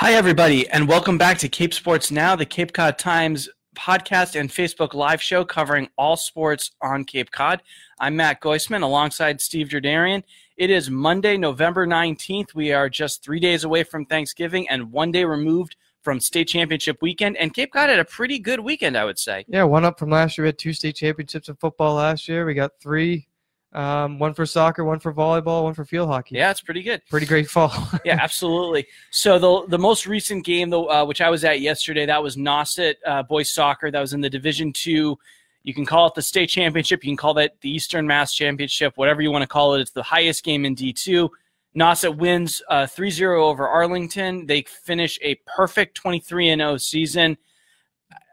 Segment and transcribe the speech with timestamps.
[0.00, 4.48] Hi, everybody, and welcome back to Cape Sports Now, the Cape Cod Times podcast and
[4.48, 7.64] Facebook live show covering all sports on Cape Cod.
[7.98, 10.22] I'm Matt Goisman alongside Steve Derderian.
[10.56, 12.54] It is Monday, November 19th.
[12.54, 16.98] We are just three days away from Thanksgiving and one day removed from state championship
[17.02, 17.36] weekend.
[17.36, 19.46] And Cape Cod had a pretty good weekend, I would say.
[19.48, 20.44] Yeah, one up from last year.
[20.44, 22.46] We had two state championships in football last year.
[22.46, 23.26] We got three
[23.72, 26.36] um, one for soccer, one for volleyball, one for field hockey.
[26.36, 27.02] Yeah, it's pretty good.
[27.10, 27.72] Pretty great fall.
[28.04, 28.86] yeah, absolutely.
[29.10, 32.36] So the the most recent game, though, uh, which I was at yesterday, that was
[32.36, 33.90] Nauset uh, boys soccer.
[33.90, 35.18] That was in the Division Two.
[35.64, 37.04] You can call it the state championship.
[37.04, 39.80] You can call that the Eastern Mass Championship, whatever you want to call it.
[39.80, 41.30] It's the highest game in D two.
[41.76, 44.46] Nauset wins uh, 3-0 over Arlington.
[44.46, 47.36] They finish a perfect 23 0 season.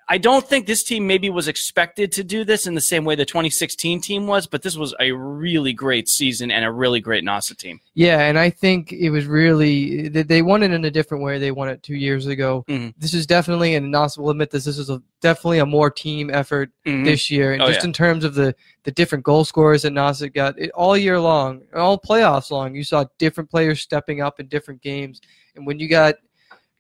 [0.08, 3.16] I don't think this team maybe was expected to do this in the same way
[3.16, 7.24] the 2016 team was, but this was a really great season and a really great
[7.24, 7.80] Nauset team.
[7.96, 11.40] Yeah, and I think it was really they won it in a different way.
[11.40, 12.66] They won it two years ago.
[12.68, 12.90] Mm-hmm.
[13.00, 14.66] This is definitely, and Nauset will admit this.
[14.66, 17.04] This is a, definitely a more team effort mm-hmm.
[17.04, 17.88] this year, and oh, just yeah.
[17.88, 21.64] in terms of the the different goal scorers that Nauset got it, all year long,
[21.74, 22.76] all playoffs long.
[22.76, 25.22] You saw different players stepping up in different games,
[25.56, 26.16] and when you got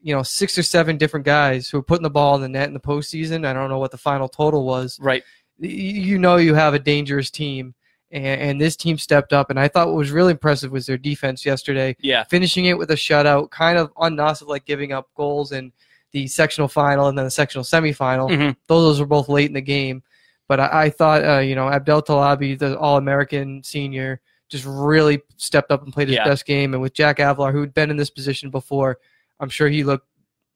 [0.05, 2.67] you know six or seven different guys who are putting the ball in the net
[2.67, 3.43] in the postseason.
[3.43, 4.99] I don't know what the final total was.
[4.99, 5.23] Right.
[5.57, 7.73] You know you have a dangerous team,
[8.11, 9.49] and, and this team stepped up.
[9.49, 11.95] And I thought what was really impressive was their defense yesterday.
[12.01, 12.23] Yeah.
[12.25, 15.71] Finishing it with a shutout, kind of unnauseous, like giving up goals in
[16.11, 18.29] the sectional final and then the sectional semifinal.
[18.29, 18.51] Mm-hmm.
[18.67, 20.03] Those were both late in the game.
[20.47, 25.23] But I, I thought, uh, you know, Abdel Talabi, the All American senior, just really
[25.37, 26.25] stepped up and played his yeah.
[26.25, 26.75] best game.
[26.75, 28.99] And with Jack Avellar, who had been in this position before,
[29.39, 30.07] I'm sure he looked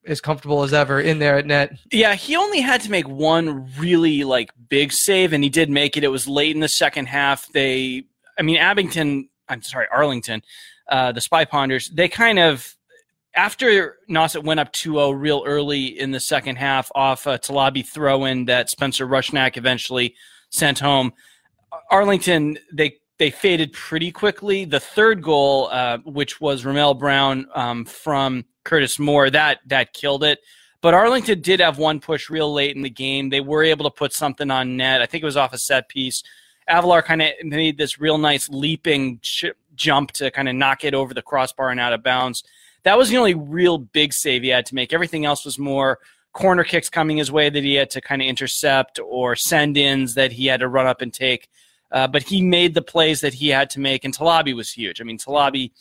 [0.05, 1.77] as comfortable as ever in there at net.
[1.91, 5.97] Yeah, he only had to make one really like big save, and he did make
[5.97, 6.03] it.
[6.03, 7.47] It was late in the second half.
[7.53, 8.03] They,
[8.37, 9.29] I mean, Abington.
[9.47, 10.43] I'm sorry, Arlington,
[10.89, 11.89] uh, the Spy Ponders.
[11.89, 12.75] They kind of
[13.35, 18.45] after Nauset went up 2-0 real early in the second half off a Talabi throw-in
[18.45, 20.15] that Spencer Rushnack eventually
[20.49, 21.13] sent home.
[21.91, 24.65] Arlington, they they faded pretty quickly.
[24.65, 30.23] The third goal, uh, which was Ramel Brown um, from Curtis Moore, that that killed
[30.23, 30.39] it.
[30.81, 33.29] But Arlington did have one push real late in the game.
[33.29, 35.01] They were able to put something on net.
[35.01, 36.23] I think it was off a set piece.
[36.69, 40.93] Avellar kind of made this real nice leaping ch- jump to kind of knock it
[40.93, 42.43] over the crossbar and out of bounds.
[42.83, 44.93] That was the only real big save he had to make.
[44.93, 45.99] Everything else was more
[46.31, 50.13] corner kicks coming his way that he had to kind of intercept or send ins
[50.13, 51.49] that he had to run up and take.
[51.91, 55.01] Uh, but he made the plays that he had to make, and Talabi was huge.
[55.01, 55.71] I mean, Talabi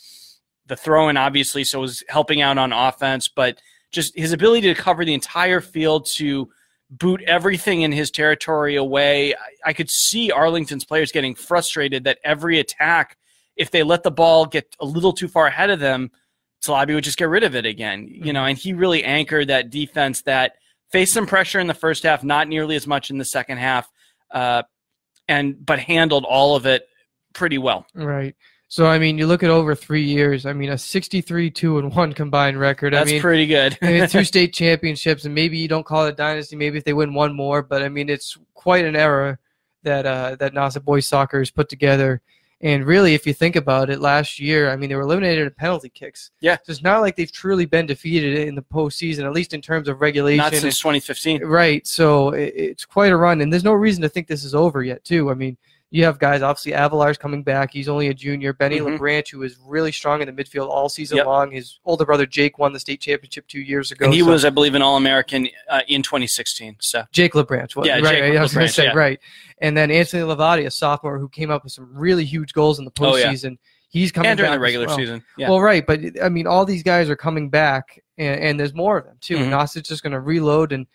[0.69, 3.61] the throw in, obviously, so was helping out on offense, but
[3.91, 6.49] just his ability to cover the entire field to
[6.91, 9.35] boot everything in his territory away.
[9.35, 13.17] I, I could see Arlington's players getting frustrated that every attack,
[13.57, 16.11] if they let the ball get a little too far ahead of them,
[16.65, 18.07] Talabi would just get rid of it again.
[18.09, 20.57] You know, and he really anchored that defense that
[20.91, 23.91] faced some pressure in the first half, not nearly as much in the second half,
[24.31, 24.63] uh,
[25.29, 26.89] and but handled all of it
[27.33, 27.87] pretty well.
[27.95, 28.35] Right.
[28.69, 30.45] So I mean, you look at over three years.
[30.45, 32.93] I mean, a 63 two and one combined record.
[32.93, 33.79] That's I mean, pretty good.
[33.81, 36.57] I mean, two state championships, and maybe you don't call it a dynasty.
[36.57, 39.39] Maybe if they win one more, but I mean, it's quite an era
[39.85, 42.21] that uh, that Nauset boys soccer has put together.
[42.61, 45.51] And really, if you think about it, last year, I mean, they were eliminated in
[45.53, 46.33] penalty kicks.
[46.41, 46.57] Yeah.
[46.57, 49.87] So it's not like they've truly been defeated in the postseason, at least in terms
[49.87, 50.39] of regulation.
[50.39, 51.45] Not since 2015.
[51.45, 51.87] Right.
[51.87, 55.05] So it's quite a run, and there's no reason to think this is over yet,
[55.05, 55.31] too.
[55.31, 55.57] I mean,
[55.91, 57.73] you have guys, obviously, Avellar's coming back.
[57.73, 58.53] He's only a junior.
[58.53, 59.03] Benny mm-hmm.
[59.03, 61.27] LeBranch, who was really strong in the midfield all season yep.
[61.27, 61.51] long.
[61.51, 64.05] His older brother, Jake, won the state championship two years ago.
[64.05, 64.27] And he so.
[64.27, 66.77] was, I believe, an All American uh, in 2016.
[66.81, 67.75] So Jake LeBranch.
[67.75, 68.37] Was, yeah, right, Jake right.
[68.37, 68.93] I was going to say, yeah.
[68.93, 69.19] right.
[69.63, 72.85] And then Anthony Lavati, a sophomore who came up with some really huge goals in
[72.85, 73.47] the postseason.
[73.47, 73.57] Oh, yeah.
[73.91, 74.97] He's coming and during the regular well.
[74.97, 75.25] season.
[75.39, 75.49] Yeah.
[75.49, 78.99] Well, right, but I mean, all these guys are coming back, and, and there's more
[78.99, 79.39] of them too.
[79.39, 79.51] Mm-hmm.
[79.51, 80.87] Nauset's just going to reload, and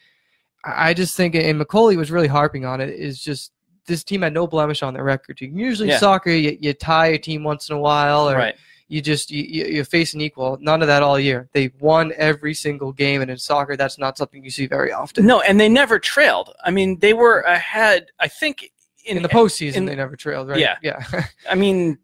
[0.63, 3.51] I just think, and McCauley was really harping on it, is just
[3.85, 5.39] this team had no blemish on their record.
[5.41, 5.99] Usually yeah.
[5.99, 8.55] soccer, you, you, tie a team once in a while, or right.
[8.87, 10.57] you just you, you face an equal.
[10.61, 11.49] None of that all year.
[11.53, 15.25] They won every single game, and in soccer, that's not something you see very often.
[15.25, 16.53] No, and they never trailed.
[16.63, 18.07] I mean, they were ahead.
[18.19, 18.71] I think
[19.05, 20.49] in, in the postseason, in, they never trailed.
[20.49, 20.59] Right?
[20.59, 21.03] Yeah, yeah.
[21.49, 21.97] I mean,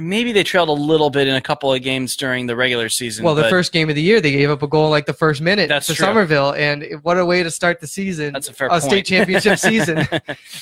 [0.00, 3.24] maybe they trailed a little bit in a couple of games during the regular season.
[3.24, 5.40] Well, the first game of the year, they gave up a goal like the first
[5.40, 6.06] minute that's to true.
[6.06, 8.32] Somerville, and what a way to start the season!
[8.32, 8.82] That's a fair a point.
[8.82, 10.06] state championship season,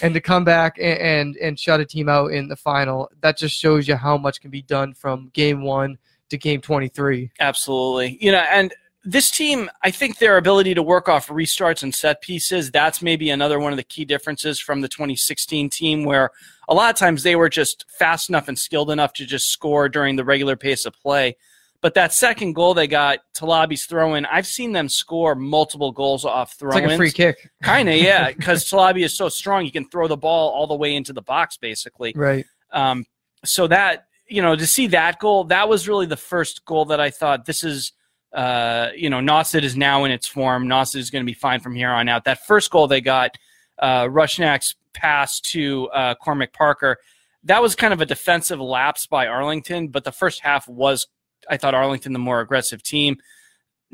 [0.03, 3.11] and to come back and, and and shut a team out in the final.
[3.21, 5.99] That just shows you how much can be done from game one
[6.31, 7.31] to game twenty three.
[7.41, 8.75] Absolutely, you know, and
[9.05, 13.31] this team, I think their ability to work off restarts and set pieces, that's maybe
[13.31, 16.31] another one of the key differences from the 2016 team, where
[16.69, 19.89] a lot of times they were just fast enough and skilled enough to just score
[19.89, 21.37] during the regular pace of play.
[21.81, 26.25] But that second goal they got, Talabi's throw in, I've seen them score multiple goals
[26.25, 26.83] off throw ins.
[26.83, 27.51] Like a free kick.
[27.63, 30.77] Kind of, yeah, because Talabi is so strong, he can throw the ball all the
[30.77, 32.13] way into the box, basically.
[32.15, 32.47] Right.
[32.71, 33.05] Um,
[33.45, 37.01] so that, you know, to see that goal, that was really the first goal that
[37.01, 37.93] I thought this is.
[38.33, 40.67] Uh, you know, Nauset is now in its form.
[40.67, 42.25] Nauset is going to be fine from here on out.
[42.25, 43.37] That first goal they got,
[43.79, 46.99] uh, Rushnak's pass to uh, Cormac Parker,
[47.45, 51.09] that was kind of a defensive lapse by Arlington, but the first half was,
[51.51, 53.19] I thought, Arlington the more aggressive team.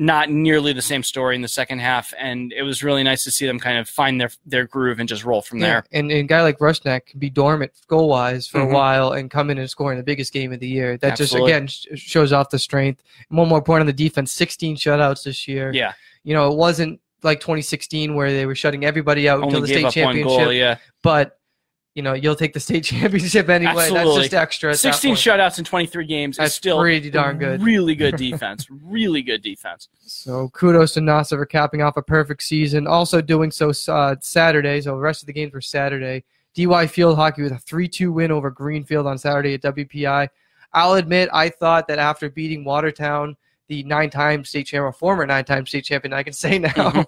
[0.01, 3.33] Not nearly the same story in the second half, and it was really nice to
[3.33, 5.85] see them kind of find their their groove and just roll from there.
[5.91, 8.71] Yeah, and, and a guy like Rushnak can be dormant goal wise for mm-hmm.
[8.71, 10.97] a while and come in and score in the biggest game of the year.
[10.99, 11.53] That Absolutely.
[11.53, 13.03] just again shows off the strength.
[13.29, 15.73] One more point on the defense: 16 shutouts this year.
[15.75, 19.67] Yeah, you know it wasn't like 2016 where they were shutting everybody out until the
[19.67, 20.39] state championship.
[20.39, 20.79] Goal, yeah.
[21.03, 21.38] But
[21.99, 23.73] you know, you'll take the state championship anyway.
[23.73, 24.15] Absolutely.
[24.15, 24.75] That's just extra.
[24.77, 27.61] 16 shutouts in 23 games That's is still pretty darn good.
[27.61, 28.69] Really good defense.
[28.71, 29.89] really good defense.
[29.99, 32.87] So kudos to Nauset for capping off a perfect season.
[32.87, 34.81] Also doing so uh, Saturday.
[34.81, 36.23] So the rest of the games were Saturday.
[36.55, 40.29] DY Field Hockey with a 3-2 win over Greenfield on Saturday at WPI.
[40.73, 43.37] I'll admit I thought that after beating Watertown,
[43.67, 47.07] the nine-time state champion, former nine-time state champion, I can say now,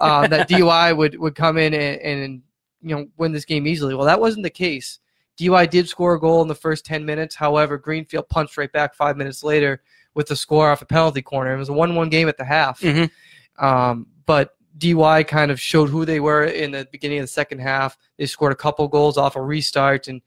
[0.00, 2.42] uh, that DY would, would come in and, and
[2.82, 3.94] you know win this game easily.
[3.94, 4.98] Well, that wasn't the case.
[5.38, 7.34] DY did score a goal in the first 10 minutes.
[7.34, 9.82] However, Greenfield punched right back five minutes later
[10.14, 11.54] with the score off a penalty corner.
[11.54, 12.80] It was a 1 1 game at the half.
[12.80, 13.64] Mm-hmm.
[13.64, 17.60] Um, but DY kind of showed who they were in the beginning of the second
[17.60, 17.96] half.
[18.18, 20.08] They scored a couple goals off a restart.
[20.08, 20.20] And,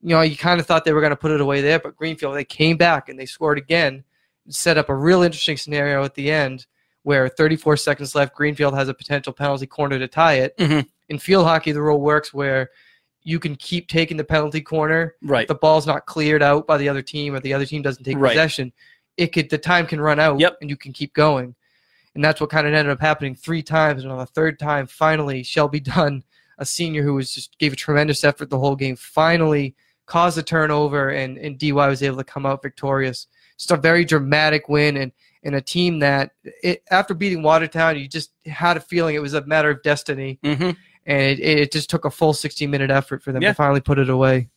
[0.00, 1.78] you know, you kind of thought they were going to put it away there.
[1.78, 4.04] But Greenfield, they came back and they scored again,
[4.48, 6.66] set up a real interesting scenario at the end
[7.02, 10.56] where 34 seconds left, Greenfield has a potential penalty corner to tie it.
[10.56, 12.70] Mm-hmm in field hockey, the rule works where
[13.22, 15.14] you can keep taking the penalty corner.
[15.22, 15.42] Right.
[15.42, 18.02] If the ball's not cleared out by the other team or the other team doesn't
[18.02, 18.30] take right.
[18.30, 18.72] possession,
[19.16, 20.56] it could the time can run out yep.
[20.60, 21.54] and you can keep going.
[22.14, 24.02] And that's what kind of ended up happening three times.
[24.02, 26.24] And on the third time, finally, Shelby Dunn,
[26.58, 29.76] a senior who was just gave a tremendous effort the whole game, finally
[30.06, 33.28] caused a turnover and, and DY was able to come out victorious.
[33.58, 35.12] Just a very dramatic win and,
[35.44, 36.32] and a team that
[36.62, 40.38] it, after beating Watertown, you just had a feeling it was a matter of destiny.
[40.42, 40.70] Mm-hmm
[41.06, 43.48] and it, it just took a full 60 minute effort for them yeah.
[43.48, 44.48] to finally put it away.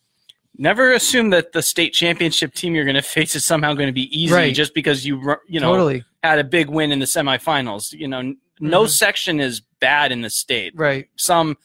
[0.58, 3.92] Never assume that the state championship team you're going to face is somehow going to
[3.92, 4.54] be easy right.
[4.54, 6.04] just because you you know totally.
[6.22, 7.92] had a big win in the semifinals.
[7.92, 8.88] You know, no mm-hmm.
[8.88, 10.72] section is bad in the state.
[10.74, 11.08] Right.
[11.16, 11.58] Some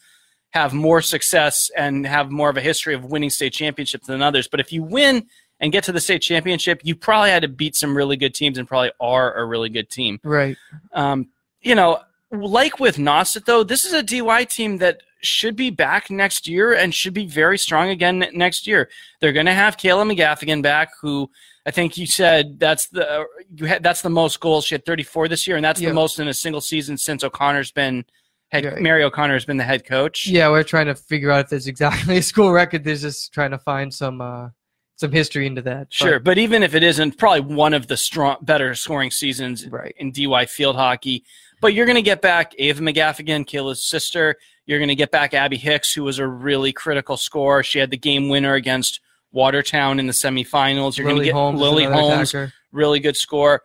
[0.50, 4.48] have more success and have more of a history of winning state championships than others.
[4.48, 5.26] But if you win
[5.58, 8.58] and get to the state championship, you probably had to beat some really good teams
[8.58, 10.20] and probably are a really good team.
[10.22, 10.56] Right.
[10.92, 11.30] Um,
[11.62, 12.00] you know,
[12.32, 16.72] like with Nauset, though, this is a DY team that should be back next year
[16.74, 18.88] and should be very strong again next year.
[19.20, 21.30] They're going to have Kayla McGaffigan back, who
[21.64, 23.24] I think you said that's the
[23.54, 24.64] you had that's the most goals.
[24.64, 25.90] She had 34 this year, and that's yeah.
[25.90, 28.04] the most in a single season since O'Connor's been
[28.50, 28.64] head.
[28.64, 28.74] Yeah.
[28.80, 30.26] Mary O'Connor has been the head coach.
[30.26, 32.82] Yeah, we're trying to figure out if there's exactly a school record.
[32.82, 34.20] There's just trying to find some.
[34.20, 34.48] Uh
[34.96, 35.92] some history into that.
[35.92, 39.66] Sure, but, but even if it isn't, probably one of the strong, better scoring seasons
[39.66, 39.92] right.
[39.98, 41.24] in DY field hockey.
[41.62, 44.36] But you're going to get back Ava McGaffigan, Kayla's sister.
[44.66, 47.62] You're going to get back Abby Hicks, who was a really critical scorer.
[47.62, 48.98] She had the game winner against
[49.30, 50.98] Watertown in the semifinals.
[50.98, 52.52] You're going to get Holmes Lily Holmes, attacker.
[52.72, 53.62] really good score.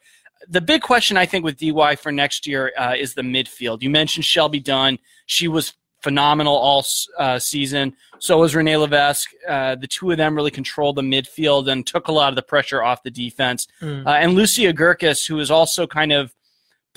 [0.48, 3.82] The big question I think with DY for next year uh, is the midfield.
[3.82, 5.00] You mentioned Shelby Dunn.
[5.26, 6.86] She was phenomenal all
[7.18, 7.96] uh, season.
[8.20, 9.32] So was Renee Levesque.
[9.48, 12.44] Uh, the two of them really controlled the midfield and took a lot of the
[12.44, 13.68] pressure off the defense.
[13.82, 14.06] Mm.
[14.06, 16.34] Uh, and Lucia Gurkis, who is also kind of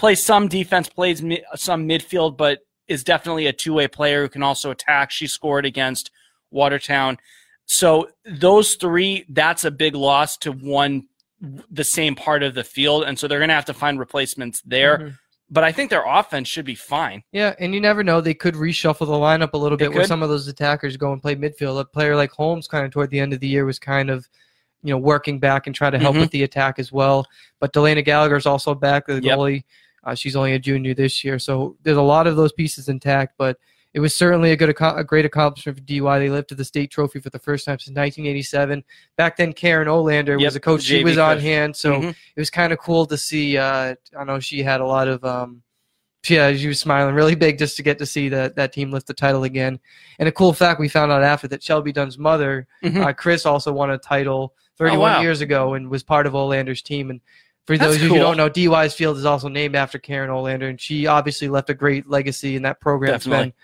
[0.01, 4.29] plays some defense, plays mi- some midfield, but is definitely a two way player who
[4.31, 5.11] can also attack.
[5.11, 6.11] She scored against
[6.51, 7.19] Watertown.
[7.67, 11.07] So those three, that's a big loss to one
[11.71, 14.63] the same part of the field, and so they're going to have to find replacements
[14.63, 14.99] there.
[14.99, 15.09] Mm-hmm.
[15.51, 17.23] But I think their offense should be fine.
[17.33, 19.99] Yeah, and you never know; they could reshuffle the lineup a little they bit could.
[19.99, 21.79] where some of those attackers go and play midfield.
[21.79, 24.29] A player like Holmes, kind of toward the end of the year, was kind of
[24.83, 26.23] you know working back and trying to help mm-hmm.
[26.23, 27.27] with the attack as well.
[27.59, 29.39] But Delana Gallagher is also back, the yep.
[29.39, 29.65] goalie.
[30.05, 33.35] Uh, she's only a junior this year, so there's a lot of those pieces intact.
[33.37, 33.59] But
[33.93, 36.19] it was certainly a good, a great accomplishment for DY.
[36.19, 38.85] They lifted the state trophy for the first time since 1987.
[39.17, 40.83] Back then, Karen Olander yep, was a coach.
[40.83, 41.43] She was on coach.
[41.43, 42.09] hand, so mm-hmm.
[42.09, 43.59] it was kind of cool to see.
[43.59, 45.25] Uh, I know she had a lot of.
[45.25, 45.63] Um,
[46.29, 49.07] yeah, she was smiling really big just to get to see that that team lift
[49.07, 49.81] the title again.
[50.19, 53.03] And a cool fact we found out after that Shelby Dunn's mother, mm-hmm.
[53.03, 55.21] uh, Chris, also won a title 31 oh, wow.
[55.23, 57.09] years ago and was part of Olander's team.
[57.11, 57.21] And
[57.71, 58.17] for That's those of you cool.
[58.17, 61.71] who don't know, DY's Field is also named after Karen Olander, and she obviously left
[61.71, 63.15] a great legacy in that program.
[63.15, 63.55] It's Definitely.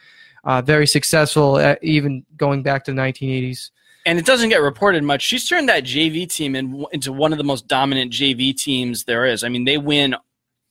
[0.44, 3.70] been uh, very successful, uh, even going back to the 1980s.
[4.06, 5.22] and it doesn't get reported much.
[5.22, 9.26] She's turned that JV team in, into one of the most dominant JV teams there
[9.26, 9.42] is.
[9.42, 10.14] I mean, they win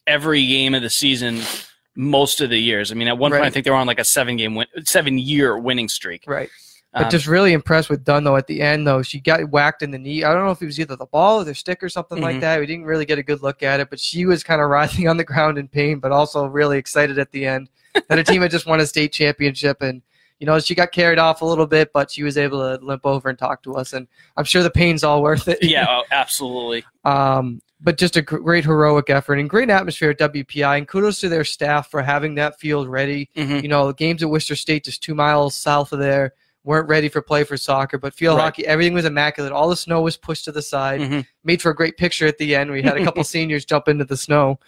[0.08, 1.42] every game of the season
[1.94, 2.90] most of the years.
[2.90, 3.40] I mean, at one right.
[3.40, 6.24] point, I think they were on like a seven game, win, seven year winning streak.
[6.26, 6.50] Right.
[6.96, 8.38] But um, just really impressed with Dunn though.
[8.38, 10.24] At the end though, she got whacked in the knee.
[10.24, 12.24] I don't know if it was either the ball or the stick or something mm-hmm.
[12.24, 12.60] like that.
[12.60, 15.10] We didn't really get a good look at it, but she was kind of writhing
[15.10, 18.42] on the ground in pain, but also really excited at the end that her team
[18.42, 20.02] had just won a state championship and
[20.40, 23.06] you know, she got carried off a little bit, but she was able to limp
[23.06, 25.60] over and talk to us, and I'm sure the pain's all worth it.
[25.62, 26.84] yeah, oh, absolutely.
[27.06, 31.30] Um, but just a great heroic effort and great atmosphere at WPI, and kudos to
[31.30, 33.30] their staff for having that field ready.
[33.36, 33.60] Mm-hmm.
[33.60, 36.34] You know, games at Worcester State, just two miles south of there,
[36.66, 38.46] weren't ready for play for soccer, but field right.
[38.46, 39.54] hockey, everything was immaculate.
[39.54, 41.20] All the snow was pushed to the side, mm-hmm.
[41.44, 42.72] made for a great picture at the end.
[42.72, 44.60] We had a couple seniors jump into the snow.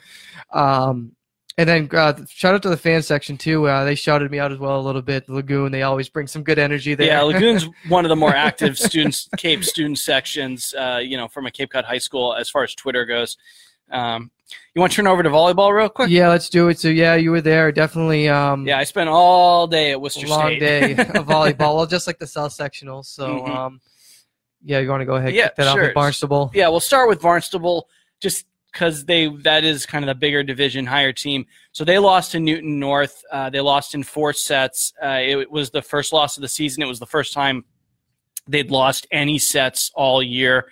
[0.53, 1.13] Um,
[1.57, 3.67] and then uh, shout out to the fan section too.
[3.67, 5.27] Uh, they shouted me out as well a little bit.
[5.27, 7.07] Lagoon, they always bring some good energy there.
[7.07, 10.75] Yeah, Lagoon's one of the more active students, Cape student sections.
[10.75, 13.37] Uh, you know, from a Cape Cod high school as far as Twitter goes.
[13.89, 14.29] Um,
[14.73, 16.09] you want to turn over to volleyball real quick?
[16.09, 16.79] Yeah, let's do it.
[16.79, 17.71] So yeah, you were there.
[17.71, 18.29] Definitely.
[18.29, 20.59] Um, yeah, I spent all day at Worcester long State.
[20.59, 21.75] day of volleyball.
[21.75, 23.03] well, just like the South sectional.
[23.03, 23.51] So mm-hmm.
[23.51, 23.81] um,
[24.63, 25.33] yeah, you want to go ahead?
[25.33, 25.81] Yeah, kick that sure.
[25.81, 26.51] off with Barnstable.
[26.53, 27.89] Yeah, we'll start with Barnstable.
[28.19, 31.45] Just because they that is kind of the bigger division, higher team.
[31.71, 33.23] So they lost to Newton North.
[33.31, 34.93] Uh, they lost in four sets.
[35.03, 36.83] Uh, it was the first loss of the season.
[36.83, 37.65] It was the first time
[38.47, 40.67] they'd lost any sets all year.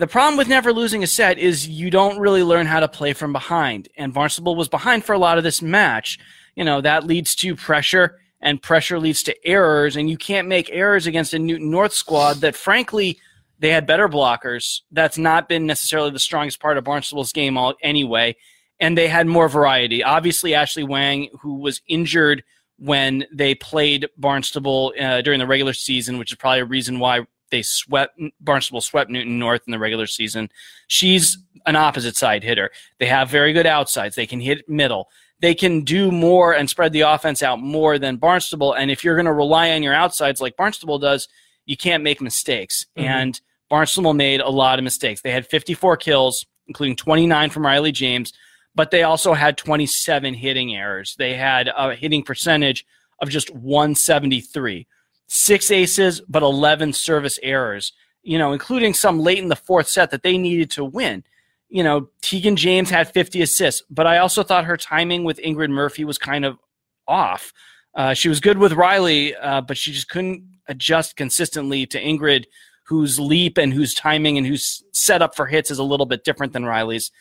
[0.00, 3.12] The problem with never losing a set is you don't really learn how to play
[3.12, 3.90] from behind.
[3.98, 6.18] And Barnstable was behind for a lot of this match.
[6.54, 10.70] You know, that leads to pressure, and pressure leads to errors, and you can't make
[10.72, 13.18] errors against a Newton North squad that, frankly,
[13.58, 14.80] they had better blockers.
[14.90, 18.36] That's not been necessarily the strongest part of Barnstable's game all, anyway.
[18.80, 20.02] And they had more variety.
[20.02, 22.42] Obviously, Ashley Wang, who was injured
[22.78, 27.26] when they played Barnstable uh, during the regular season, which is probably a reason why
[27.50, 30.50] they swept Barnstable swept Newton North in the regular season.
[30.86, 32.70] She's an opposite side hitter.
[32.98, 34.16] They have very good outsides.
[34.16, 35.08] They can hit middle.
[35.40, 38.74] They can do more and spread the offense out more than Barnstable.
[38.74, 41.28] And if you're going to rely on your outsides like Barnstable does,
[41.66, 42.86] you can't make mistakes.
[42.96, 43.08] Mm-hmm.
[43.08, 45.22] And Barnstable made a lot of mistakes.
[45.22, 48.32] They had 54 kills, including 29 from Riley James,
[48.74, 51.14] but they also had 27 hitting errors.
[51.18, 52.84] They had a hitting percentage
[53.20, 54.86] of just 173.
[55.32, 57.92] Six aces, but 11 service errors,
[58.24, 61.22] you know, including some late in the fourth set that they needed to win.
[61.68, 65.70] You know, Tegan James had 50 assists, but I also thought her timing with Ingrid
[65.70, 66.58] Murphy was kind of
[67.06, 67.52] off.
[67.94, 72.46] Uh, she was good with Riley, uh, but she just couldn't adjust consistently to Ingrid
[72.90, 76.52] whose leap and whose timing and whose setup for hits is a little bit different
[76.52, 77.12] than Riley's.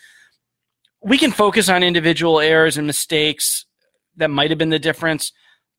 [1.03, 3.67] We can focus on individual errors and mistakes
[4.15, 5.31] that might have been the difference,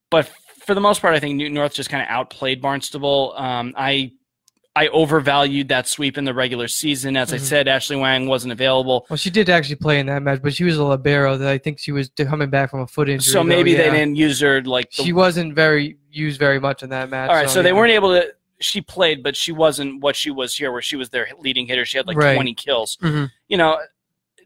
[0.08, 3.34] but for the most part, I think Newton North just kind of outplayed Barnstable.
[3.36, 4.12] Um, I
[4.76, 7.16] I overvalued that sweep in the regular season.
[7.16, 7.36] As mm-hmm.
[7.36, 9.06] I said, Ashley Wang wasn't available.
[9.10, 11.36] Well, she did actually play in that match, but she was a libero.
[11.36, 13.32] That I think she was coming back from a foot injury.
[13.32, 13.90] So maybe though, yeah.
[13.90, 15.02] they didn't use her like the...
[15.02, 17.30] she wasn't very used very much in that match.
[17.30, 17.64] All right, so, so yeah.
[17.64, 20.96] they weren't able to she played, but she wasn't what she was here, where she
[20.96, 21.84] was their leading hitter.
[21.84, 22.34] She had like right.
[22.34, 22.96] 20 kills.
[23.02, 23.24] Mm-hmm.
[23.48, 23.78] You know,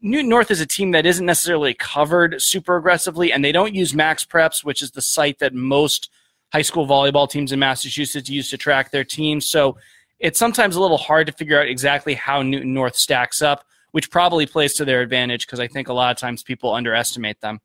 [0.05, 3.95] Newton North is a team that isn't necessarily covered super aggressively, and they don't use
[3.95, 6.11] MaxPreps, which is the site that most
[6.53, 9.49] high school volleyball teams in Massachusetts use to track their teams.
[9.49, 9.79] So
[10.19, 14.11] it's sometimes a little hard to figure out exactly how Newton North stacks up, which
[14.11, 17.61] probably plays to their advantage because I think a lot of times people underestimate them.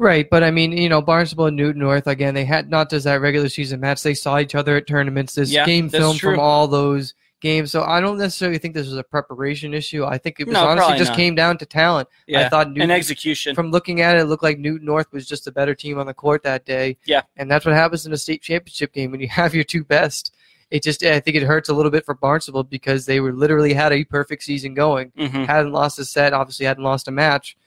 [0.00, 2.34] Right, but I mean, you know, Barnstable and Newton North again.
[2.34, 5.36] They had not just that regular season match; they saw each other at tournaments.
[5.36, 7.70] This yeah, game film from all those games.
[7.70, 10.04] So I don't necessarily think this was a preparation issue.
[10.04, 11.16] I think it was no, honestly just not.
[11.16, 12.08] came down to talent.
[12.26, 13.54] Yeah, I thought Newton, and execution.
[13.54, 16.06] From looking at it, it looked like Newton North was just a better team on
[16.06, 16.96] the court that day.
[17.04, 19.84] Yeah, and that's what happens in a state championship game when you have your two
[19.84, 20.34] best.
[20.70, 23.74] It just, I think it hurts a little bit for Barnstable because they were literally
[23.74, 25.44] had a perfect season going, mm-hmm.
[25.44, 27.58] hadn't lost a set, obviously hadn't lost a match,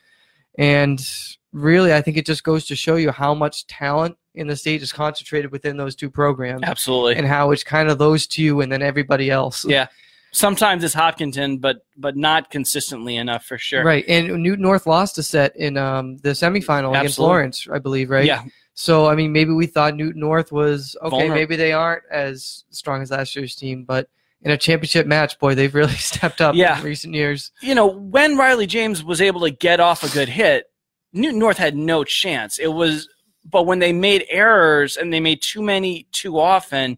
[0.58, 1.00] and
[1.56, 4.84] really, I think it just goes to show you how much talent in the state
[4.84, 6.64] is concentrated within those two programs.
[6.64, 7.16] Absolutely.
[7.16, 9.66] And how it's kind of those two and then everybody else.
[9.66, 9.88] Yeah.
[10.34, 13.86] Sometimes it's Hopkinton, but but not consistently enough for sure.
[13.86, 14.04] Right.
[14.10, 17.00] And Newton North lost a set in um, the semifinal Absolutely.
[17.00, 18.26] against Lawrence, I believe, right?
[18.26, 18.44] Yeah.
[18.74, 21.10] So I mean, maybe we thought Newton North was okay.
[21.10, 21.36] Vulnerable.
[21.36, 24.10] Maybe they aren't as strong as last year's team, but
[24.42, 26.80] in a championship match, boy, they've really stepped up yeah.
[26.80, 27.52] in recent years.
[27.62, 30.70] You know, when Riley James was able to get off a good hit,
[31.16, 32.60] Newton North had no chance.
[32.60, 33.10] It was,
[33.50, 36.98] but when they made errors and they made too many too often,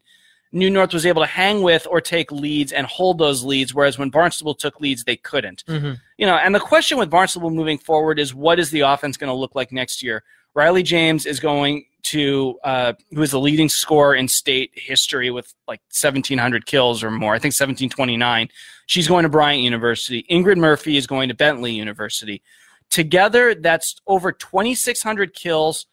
[0.52, 4.00] New North was able to hang with or take leads and hold those leads, whereas
[4.00, 5.64] when Barnstable took leads, they couldn't.
[5.68, 5.94] Mm-hmm.
[6.18, 9.30] You know, and the question with Barnstable moving forward is what is the offense going
[9.30, 10.24] to look like next year?
[10.56, 15.54] Riley James is going to uh, who is the leading scorer in state history with
[15.68, 17.36] like 1,700 kills or more.
[17.36, 18.50] I think 1,729.
[18.88, 20.26] She's going to Bryant University.
[20.32, 22.42] Ingrid Murphy is going to Bentley University.
[22.90, 25.86] Together, that's over 2,600 kills,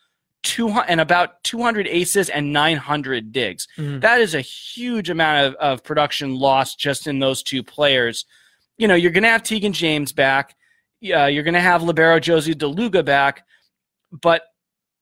[0.43, 3.67] two and about 200 aces and 900 digs.
[3.77, 4.01] Mm-hmm.
[4.01, 8.25] That is a huge amount of, of production lost just in those two players.
[8.77, 10.55] You know, you're going to have Tegan James back.
[11.05, 13.45] Uh, you're going to have libero Josie DeLuga back,
[14.11, 14.43] but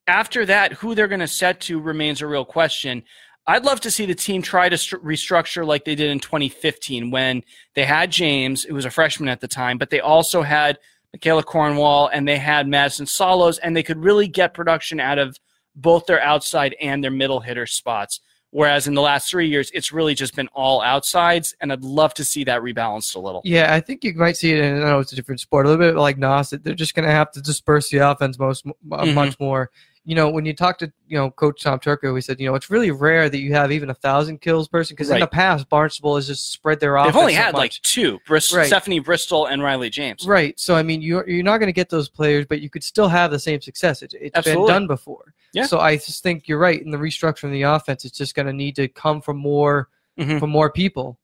[0.07, 3.05] after that, who they're going to set to remains a real question.
[3.47, 7.11] I'd love to see the team try to st- restructure like they did in 2015
[7.11, 7.43] when
[7.75, 10.79] they had James, who was a freshman at the time, but they also had
[11.12, 15.38] Michaela Cornwall and they had Madison Solos, and they could really get production out of
[15.75, 18.21] both their outside and their middle hitter spots.
[18.50, 22.12] Whereas in the last three years, it's really just been all outsides, and I'd love
[22.14, 23.40] to see that rebalanced a little.
[23.45, 25.71] Yeah, I think you might see it in I know it's a different sport, a
[25.71, 29.14] little bit like Nas, They're just going to have to disperse the offense most mm-hmm.
[29.14, 29.71] much more
[30.05, 32.55] you know, when you talk to you know Coach Tom Turco, he said, you know,
[32.55, 35.17] it's really rare that you have even a thousand kills person because right.
[35.17, 37.15] in the past Barnstable has just spread their offense.
[37.15, 38.67] They've only had so like two: Brist- right.
[38.67, 40.27] Stephanie Bristol and Riley James.
[40.27, 40.59] Right.
[40.59, 43.09] So I mean, you're you're not going to get those players, but you could still
[43.09, 44.03] have the same success.
[44.03, 45.35] It, has been done before.
[45.53, 45.67] Yeah.
[45.67, 48.05] So I just think you're right in the restructuring of the offense.
[48.05, 50.39] It's just going to need to come from more mm-hmm.
[50.39, 51.19] from more people.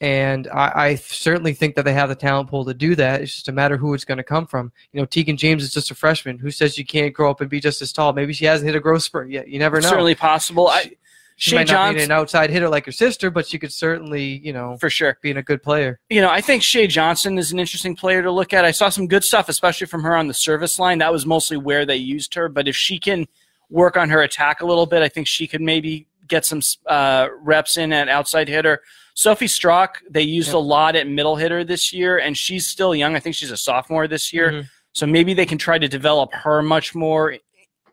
[0.00, 3.20] And I, I, certainly think that they have the talent pool to do that.
[3.20, 4.70] It's just a matter who it's going to come from.
[4.92, 6.38] You know, Tegan James is just a freshman.
[6.38, 8.12] Who says you can't grow up and be just as tall?
[8.12, 9.48] Maybe she hasn't hit a growth spurt yet.
[9.48, 9.88] You never know.
[9.88, 10.68] Certainly possible.
[10.68, 10.92] I,
[11.40, 14.52] she might not be an outside hitter like her sister, but she could certainly, you
[14.52, 16.00] know, for sure, being a good player.
[16.10, 18.64] You know, I think Shea Johnson is an interesting player to look at.
[18.64, 20.98] I saw some good stuff, especially from her on the service line.
[20.98, 22.48] That was mostly where they used her.
[22.48, 23.28] But if she can
[23.70, 27.28] work on her attack a little bit, I think she could maybe get some uh,
[27.40, 28.80] reps in at outside hitter.
[29.14, 30.56] Sophie Strock, they used yep.
[30.56, 33.16] a lot at middle hitter this year, and she's still young.
[33.16, 34.52] I think she's a sophomore this year.
[34.52, 34.66] Mm-hmm.
[34.94, 37.36] So maybe they can try to develop her much more,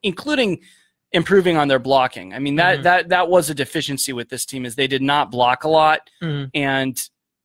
[0.03, 0.61] including
[1.11, 2.33] improving on their blocking.
[2.33, 2.83] I mean that mm-hmm.
[2.83, 6.01] that that was a deficiency with this team is they did not block a lot,
[6.21, 6.49] mm-hmm.
[6.53, 6.97] and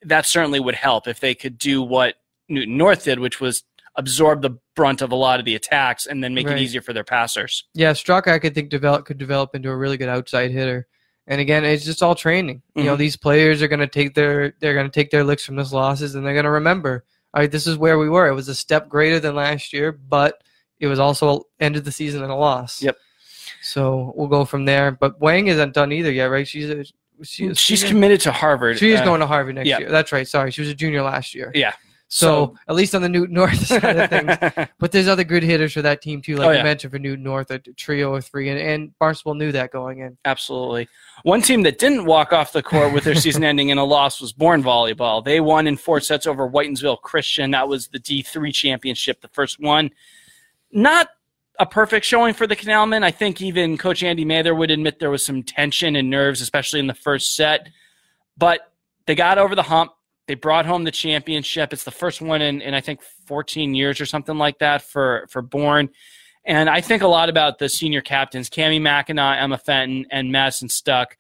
[0.03, 2.17] that certainly would help if they could do what
[2.49, 3.63] Newton North did, which was
[3.97, 6.57] absorb the brunt of a lot of the attacks and then make right.
[6.57, 7.65] it easier for their passers.
[7.75, 10.87] Yeah, Strock I could think develop could develop into a really good outside hitter.
[11.27, 12.59] And again, it's just all training.
[12.59, 12.79] Mm-hmm.
[12.79, 13.01] You know, mm-hmm.
[13.01, 15.73] these players are going to take their they're going to take their licks from these
[15.73, 17.05] losses, and they're going to remember.
[17.33, 18.27] All right, this is where we were.
[18.27, 20.43] It was a step greater than last year, but
[20.81, 22.83] it was also ended the season in a loss.
[22.83, 22.97] Yep.
[23.63, 24.91] So we'll go from there.
[24.91, 26.49] But Wang isn't done either yet, right?
[26.49, 26.85] She's a,
[27.23, 28.79] she, she's committed to Harvard.
[28.79, 29.91] She is uh, going to Harvard next year.
[29.91, 30.27] That's right.
[30.27, 31.53] Sorry, she was a junior last year.
[31.55, 31.75] Yeah.
[32.13, 35.45] So, so, at least on the Newton North side of things, but there's other good
[35.45, 36.59] hitters for that team too, like oh, yeah.
[36.59, 40.01] you mentioned for Newton North, a trio of three, and, and Barnstable knew that going
[40.01, 40.19] in.
[40.25, 40.89] Absolutely.
[41.23, 44.21] One team that didn't walk off the court with their season ending in a loss
[44.21, 45.25] was Bourne Volleyball.
[45.25, 47.53] They won in four sets over Whitinsville Christian.
[47.53, 49.91] That was the D3 championship, the first one.
[50.73, 51.11] Not
[51.61, 53.05] a perfect showing for the Canalmen.
[53.05, 56.81] I think even Coach Andy Mather would admit there was some tension and nerves, especially
[56.81, 57.69] in the first set.
[58.37, 58.73] But
[59.07, 59.93] they got over the hump
[60.31, 61.73] they brought home the championship.
[61.73, 65.27] It's the first one in, in I think 14 years or something like that for
[65.29, 65.89] for Bourne.
[66.45, 70.69] And I think a lot about the senior captains, Cami Mackinac, Emma Fenton, and Madison
[70.69, 71.17] Stuck,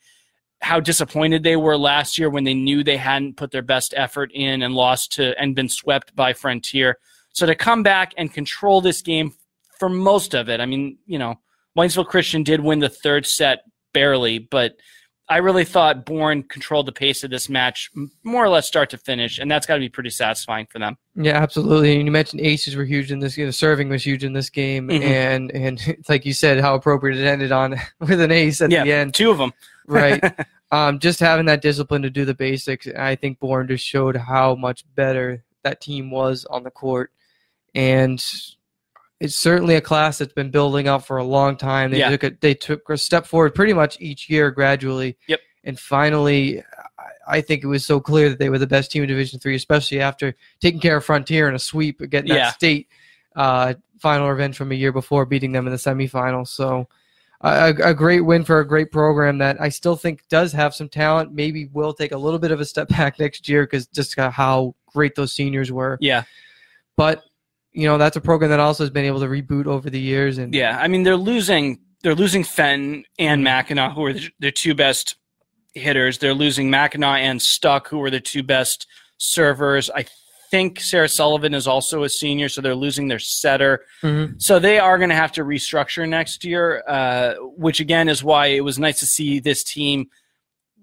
[0.60, 4.30] how disappointed they were last year when they knew they hadn't put their best effort
[4.32, 6.96] in and lost to and been swept by Frontier.
[7.32, 9.32] So to come back and control this game
[9.80, 11.34] for most of it, I mean, you know,
[11.76, 14.76] Whitinsville Christian did win the third set barely, but–
[15.30, 17.88] I really thought Bourne controlled the pace of this match
[18.24, 20.98] more or less start to finish, and that's got to be pretty satisfying for them.
[21.14, 21.94] Yeah, absolutely.
[21.94, 23.38] And you mentioned aces were huge in this.
[23.38, 25.04] Know, serving was huge in this game, mm-hmm.
[25.04, 28.82] and and like you said, how appropriate it ended on with an ace at yeah,
[28.82, 29.14] the end.
[29.14, 29.52] Two of them,
[29.86, 30.20] right?
[30.72, 34.56] um, just having that discipline to do the basics, I think Bourne just showed how
[34.56, 37.12] much better that team was on the court,
[37.72, 38.20] and
[39.20, 41.90] it's certainly a class that's been building up for a long time.
[41.90, 42.10] They yeah.
[42.10, 45.18] took a, they took a step forward pretty much each year gradually.
[45.28, 45.40] Yep.
[45.64, 46.64] And finally,
[47.28, 49.54] I think it was so clear that they were the best team in Division Three,
[49.54, 52.36] especially after taking care of Frontier in a sweep, getting yeah.
[52.36, 52.88] that state
[53.36, 56.48] uh, final revenge from a year before, beating them in the semifinals.
[56.48, 56.88] So.
[57.42, 60.90] A, a, great win for a great program that I still think does have some
[60.90, 61.32] talent.
[61.32, 64.74] Maybe will take a little bit of a step back next year because just how
[64.92, 65.96] great those seniors were.
[66.02, 66.24] Yeah.
[66.98, 67.22] But
[67.72, 70.38] you know that's a program that also has been able to reboot over the years.
[70.38, 74.74] And yeah, I mean they're losing they're losing Fenton and Mackinac, who are the, two
[74.74, 75.16] best
[75.74, 76.18] hitters.
[76.18, 78.86] They're losing Mackinac and Stuck, who are the two best
[79.18, 79.90] servers.
[79.90, 80.06] I
[80.50, 83.84] think Sarah Sullivan is also a senior, so they're losing their setter.
[84.02, 84.38] Mm-hmm.
[84.38, 88.46] So they are going to have to restructure next year, uh, which again is why
[88.46, 90.08] it was nice to see this team.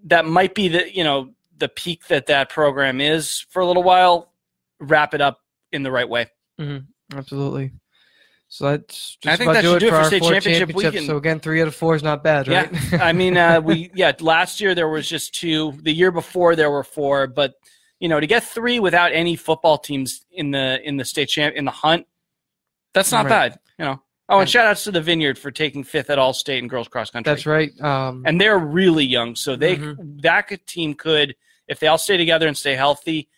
[0.05, 3.83] That might be the you know the peak that that program is for a little
[3.83, 4.31] while.
[4.79, 5.39] Wrap it up
[5.71, 6.27] in the right way.
[6.59, 7.17] Mm-hmm.
[7.17, 7.71] Absolutely.
[8.49, 11.39] So that's just I think that should do it for, state championship, championship So again,
[11.39, 12.69] three out of four is not bad, right?
[12.71, 14.13] Yeah, I mean, uh, we yeah.
[14.21, 15.73] Last year there was just two.
[15.81, 17.55] The year before there were four, but
[17.99, 21.55] you know, to get three without any football teams in the in the state champ
[21.55, 22.07] in the hunt,
[22.93, 23.51] that's not right.
[23.51, 23.59] bad.
[23.77, 24.01] You know.
[24.29, 26.89] Oh, and shout outs to the Vineyard for taking fifth at All State and girls
[26.89, 27.31] cross country.
[27.31, 27.71] That's right.
[27.79, 30.19] Um, and they're really young, so they mm-hmm.
[30.19, 31.35] that team could,
[31.67, 33.29] if they all stay together and stay healthy,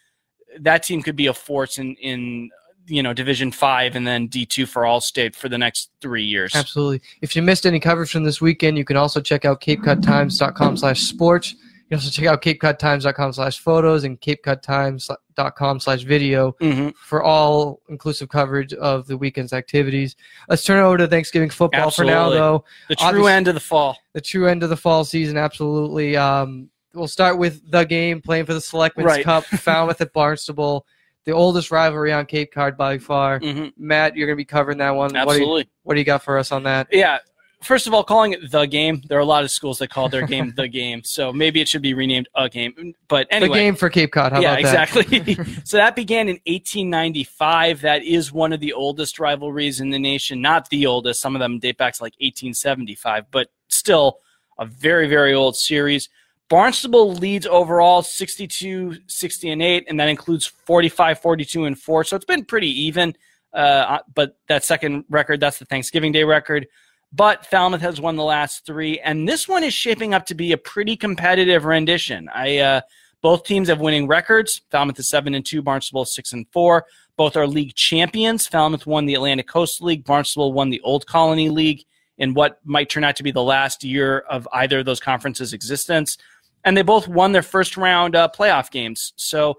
[0.59, 2.49] that team could be a force in in
[2.89, 6.23] you know Division Five and then D two for All State for the next three
[6.23, 6.55] years.
[6.55, 7.01] Absolutely.
[7.21, 11.01] If you missed any coverage from this weekend, you can also check out CapeCodTimes.com slash
[11.01, 11.53] sports.
[11.53, 16.89] You can also check out CapeCodTimes.com slash photos and CapeCodTimes.com slash video mm-hmm.
[17.03, 20.15] for all inclusive coverage of the weekend's activities.
[20.47, 22.13] Let's turn it over to Thanksgiving football absolutely.
[22.13, 22.65] for now, though.
[22.89, 23.97] The true Obviously, end of the fall.
[24.13, 26.15] The true end of the fall season, absolutely.
[26.15, 29.23] Um, we'll start with the game playing for the Selectmen's right.
[29.23, 30.85] Cup, Falmouth at Barnstable
[31.29, 33.39] the oldest rivalry on Cape Cod by far.
[33.39, 33.67] Mm-hmm.
[33.77, 35.15] Matt, you're going to be covering that one.
[35.15, 35.45] Absolutely.
[35.45, 36.87] What do, you, what do you got for us on that?
[36.91, 37.19] Yeah.
[37.61, 40.07] First of all, calling it the game, there are a lot of schools that call
[40.09, 42.95] their game the game, so maybe it should be renamed a game.
[43.09, 44.31] But anyway, the game for Cape Cod.
[44.31, 45.03] How yeah, exactly.
[45.65, 47.81] so that began in 1895.
[47.81, 50.41] That is one of the oldest rivalries in the nation.
[50.41, 54.19] Not the oldest; some of them date back to like 1875, but still
[54.57, 56.07] a very, very old series.
[56.49, 62.03] Barnstable leads overall 62, 60, and 8, and that includes 45, 42, and 4.
[62.03, 63.15] So it's been pretty even.
[63.53, 66.67] Uh, but that second record, that's the Thanksgiving Day record.
[67.11, 70.51] But Falmouth has won the last three, and this one is shaping up to be
[70.51, 72.29] a pretty competitive rendition.
[72.33, 72.81] I uh,
[73.21, 74.61] both teams have winning records.
[74.69, 76.85] Falmouth is seven and two, Barnstable is six and four.
[77.17, 78.47] Both are league champions.
[78.47, 80.05] Falmouth won the Atlantic Coast League.
[80.05, 81.83] Barnstable won the Old Colony League
[82.19, 85.53] in what might turn out to be the last year of either of those conferences'
[85.53, 86.17] existence
[86.65, 89.13] and they both won their first round uh, playoff games.
[89.15, 89.57] So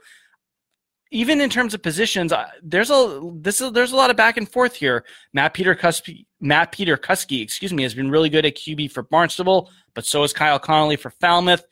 [1.10, 4.36] even in terms of positions, uh, there's a this is there's a lot of back
[4.36, 5.04] and forth here.
[5.32, 9.02] Matt Peter Cusky, Matt Peter Kusky, excuse me, has been really good at QB for
[9.02, 11.64] Barnstable, but so is Kyle Connolly for Falmouth.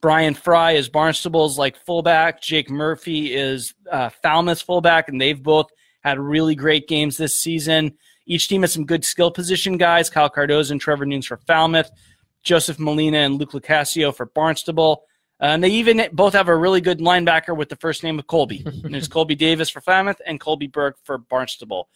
[0.00, 2.40] Brian Fry is Barnstable's like fullback.
[2.42, 5.70] Jake Murphy is uh, Falmouth's fullback, and they've both
[6.02, 7.96] had really great games this season.
[8.26, 10.10] Each team has some good skill position guys.
[10.10, 11.90] Kyle Cardozo and Trevor Nunes for Falmouth.
[12.44, 15.04] Joseph Molina and Luke Lucasio for Barnstable.
[15.40, 18.26] Uh, and they even both have a really good linebacker with the first name of
[18.26, 18.62] Colby.
[18.84, 21.88] and there's Colby Davis for Falmouth and Colby Burke for Barnstable.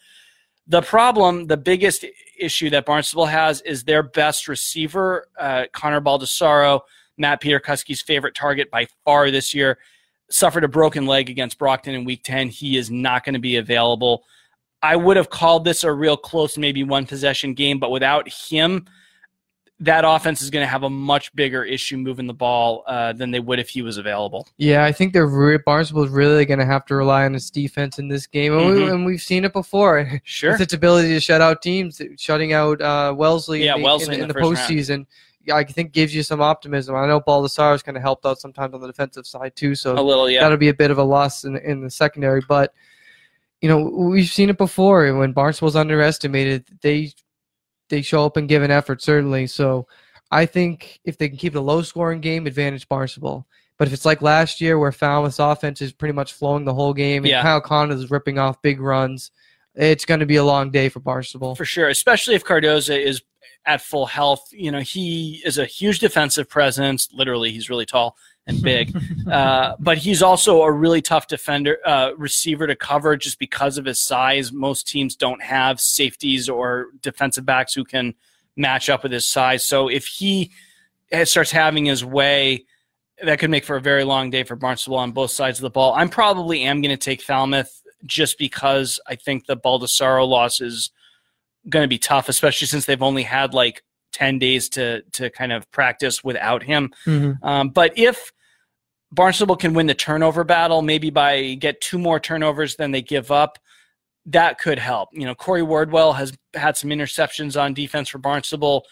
[0.67, 2.05] The problem, the biggest
[2.37, 6.81] issue that Barnstable has is their best receiver, uh, Connor Baldessaro,
[7.17, 9.79] Matt Peter Kusky's favorite target by far this year,
[10.29, 12.49] suffered a broken leg against Brockton in week 10.
[12.49, 14.25] He is not going to be available.
[14.81, 18.85] I would have called this a real close, maybe one possession game, but without him,
[19.81, 23.31] that offense is going to have a much bigger issue moving the ball uh, than
[23.31, 24.47] they would if he was available.
[24.57, 27.49] Yeah, I think they're re- Barnstable is really going to have to rely on his
[27.49, 29.05] defense in this game, and, mm-hmm.
[29.05, 30.21] we, have seen it before.
[30.23, 34.15] Sure, its ability to shut out teams, shutting out uh, Wellesley, yeah, in the, Wellesley
[34.15, 35.05] in, in, in the, the postseason.
[35.51, 36.95] I think gives you some optimism.
[36.95, 39.93] I know Baldessaro is kind of helped out sometimes on the defensive side too, so
[39.93, 40.41] a little, yeah.
[40.41, 42.41] that'll be a bit of a loss in, in the secondary.
[42.47, 42.73] But
[43.61, 45.11] you know, we've seen it before.
[45.15, 47.13] When Barnstable's underestimated, they
[47.89, 49.47] they show up and give an effort certainly.
[49.47, 49.87] So
[50.31, 53.47] I think if they can keep it a low scoring game, advantage Barnstable.
[53.77, 56.93] But if it's like last year where Falmouth's offense is pretty much flowing the whole
[56.93, 57.41] game and yeah.
[57.41, 59.31] Kyle Connor is ripping off big runs,
[59.75, 61.55] it's going to be a long day for Barnstable.
[61.55, 63.21] For sure, especially if Cardozo is
[63.65, 64.49] at full health.
[64.51, 67.07] You know, he is a huge defensive presence.
[67.13, 68.15] Literally, he's really tall
[68.47, 68.95] and big.
[69.31, 73.85] uh, but he's also a really tough defender, uh, receiver to cover just because of
[73.85, 74.51] his size.
[74.51, 78.13] Most teams don't have safeties or defensive backs who can–
[78.59, 79.65] match up with his size.
[79.65, 80.51] So if he
[81.23, 82.65] starts having his way,
[83.23, 85.69] that could make for a very long day for Barnstable on both sides of the
[85.69, 85.93] ball.
[85.93, 90.91] I'm probably am going to take Falmouth just because I think the Baldessaro loss is
[91.67, 95.51] going to be tough, especially since they've only had like 10 days to to kind
[95.51, 96.91] of practice without him.
[97.05, 97.43] Mm-hmm.
[97.45, 98.31] Um, but if
[99.11, 103.31] Barnstable can win the turnover battle, maybe by get two more turnovers than they give
[103.31, 103.57] up,
[104.27, 105.09] that could help.
[105.11, 108.85] You know, Corey Wardwell has had some interceptions on defense for Barnstable,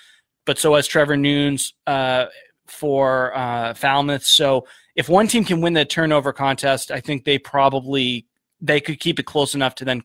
[0.46, 2.26] but so has Trevor Nunes uh,
[2.66, 4.26] for uh, Falmouth.
[4.26, 8.26] So if one team can win the turnover contest, I think they probably
[8.60, 10.02] they could keep it close enough to then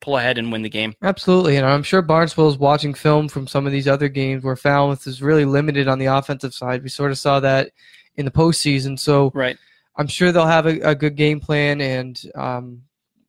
[0.00, 0.94] pull ahead and win the game.
[1.02, 4.56] Absolutely, and I'm sure Barnstable is watching film from some of these other games where
[4.56, 6.82] Falmouth is really limited on the offensive side.
[6.82, 7.70] We sort of saw that
[8.16, 8.98] in the postseason.
[8.98, 9.56] So right.
[9.96, 12.82] I'm sure they'll have a, a good game plan, and um,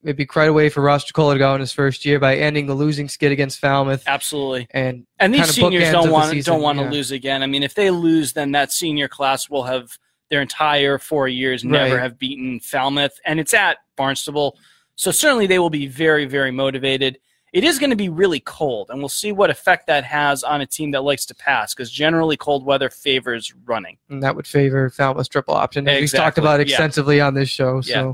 [0.04, 2.38] it'd be quite a way for Ross Jatkola to go in his first year by
[2.38, 4.04] ending the losing skid against Falmouth.
[4.08, 4.68] Absolutely.
[4.72, 7.44] And and these seniors don't want don't want to lose again.
[7.44, 9.98] I mean, if they lose, then that senior class will have
[10.30, 12.04] their entire four years never right.
[12.04, 14.58] have beaten Falmouth, and it's at Barnstable,
[14.98, 17.20] so certainly they will be very very motivated.
[17.54, 20.60] it is going to be really cold, and we'll see what effect that has on
[20.60, 23.98] a team that likes to pass because generally cold weather favors running.
[24.10, 26.20] And that would favor Falmouth's triple option, as exactly.
[26.20, 27.28] we talked about extensively yeah.
[27.28, 27.80] on this show.
[27.80, 27.92] So.
[27.92, 28.14] Yeah.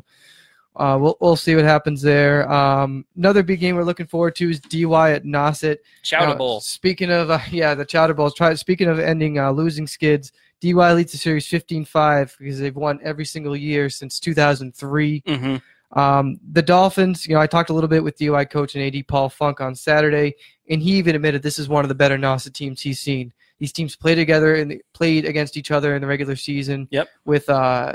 [0.75, 2.51] Uh, we'll, we'll see what happens there.
[2.51, 5.77] Um, another big game we're looking forward to is DY at Nauset.
[6.01, 6.61] Chowder Bowl.
[6.61, 8.31] Speaking of, uh, yeah, the Chowder Bowl.
[8.31, 12.99] Try, speaking of ending uh, losing skids, DY leads the series 15-5 because they've won
[13.03, 15.21] every single year since 2003.
[15.21, 15.55] Mm-hmm.
[15.93, 19.07] Um, the Dolphins, you know, I talked a little bit with DY coach and AD
[19.07, 20.35] Paul Funk on Saturday,
[20.69, 23.31] and he even admitted this is one of the better Nauset teams he's seen.
[23.59, 26.87] These teams play together and played against each other in the regular season.
[26.91, 27.09] Yep.
[27.25, 27.93] With uh,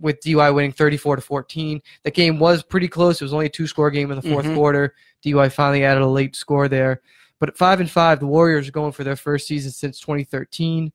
[0.00, 1.82] with DY winning 34 to 14.
[2.04, 3.20] The game was pretty close.
[3.20, 4.54] It was only a two-score game in the 4th mm-hmm.
[4.54, 4.94] quarter.
[5.22, 7.02] DY finally added a late score there.
[7.40, 10.92] But at five and five, the Warriors are going for their first season since 2013.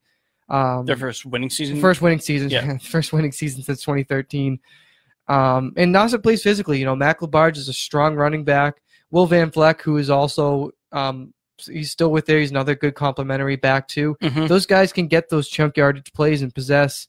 [0.48, 1.80] Um, their first winning season.
[1.80, 2.50] First winning season.
[2.50, 2.78] Yeah.
[2.82, 4.60] first winning season since 2013.
[5.28, 6.78] Um, and Nauset plays physically.
[6.78, 8.80] You know, Mac Labarge is a strong running back.
[9.10, 11.32] Will Van Fleck, who is also um,
[11.66, 12.40] he's still with there.
[12.40, 14.16] He's another good complementary back too.
[14.22, 14.46] Mm-hmm.
[14.46, 17.08] Those guys can get those chunk yardage plays and possess.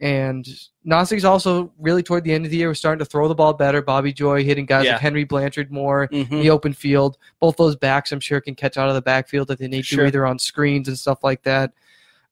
[0.00, 0.46] And
[0.86, 3.54] Nauset's also really toward the end of the year was starting to throw the ball
[3.54, 3.80] better.
[3.80, 4.92] Bobby Joy hitting guys yeah.
[4.92, 6.34] like Henry Blanchard more mm-hmm.
[6.34, 7.16] in the open field.
[7.40, 10.00] Both those backs, I'm sure, can catch out of the backfield if they need sure.
[10.00, 11.72] to, either on screens and stuff like that.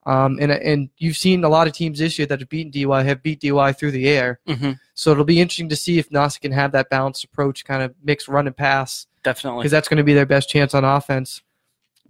[0.04, 3.02] Um, and and you've seen a lot of teams this year that have beaten DY
[3.04, 4.40] have beat DY through the air.
[4.48, 4.72] Mm-hmm.
[4.94, 7.94] So it'll be interesting to see if Nauset can have that balanced approach, kind of
[8.02, 9.06] mix run and pass.
[9.22, 11.42] Definitely, because that's going to be their best chance on offense.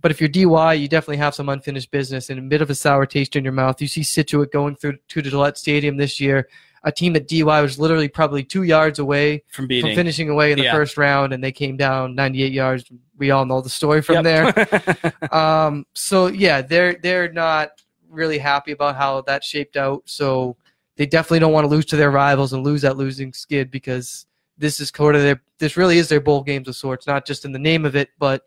[0.00, 2.74] But if you're DY, you definitely have some unfinished business and a bit of a
[2.74, 3.80] sour taste in your mouth.
[3.80, 6.48] You see Scituate going through to the Gillette Stadium this year,
[6.84, 9.90] a team that DY was literally probably two yards away from, beating.
[9.90, 10.72] from finishing away in the yeah.
[10.72, 12.84] first round, and they came down 98 yards.
[13.16, 14.54] We all know the story from yep.
[14.54, 15.12] there.
[15.34, 17.70] um, so yeah, they're they're not
[18.08, 20.02] really happy about how that shaped out.
[20.06, 20.56] So
[20.96, 24.26] they definitely don't want to lose to their rivals and lose that losing skid because
[24.58, 27.44] this is sort of their this really is their bowl games of sorts, not just
[27.44, 28.42] in the name of it, but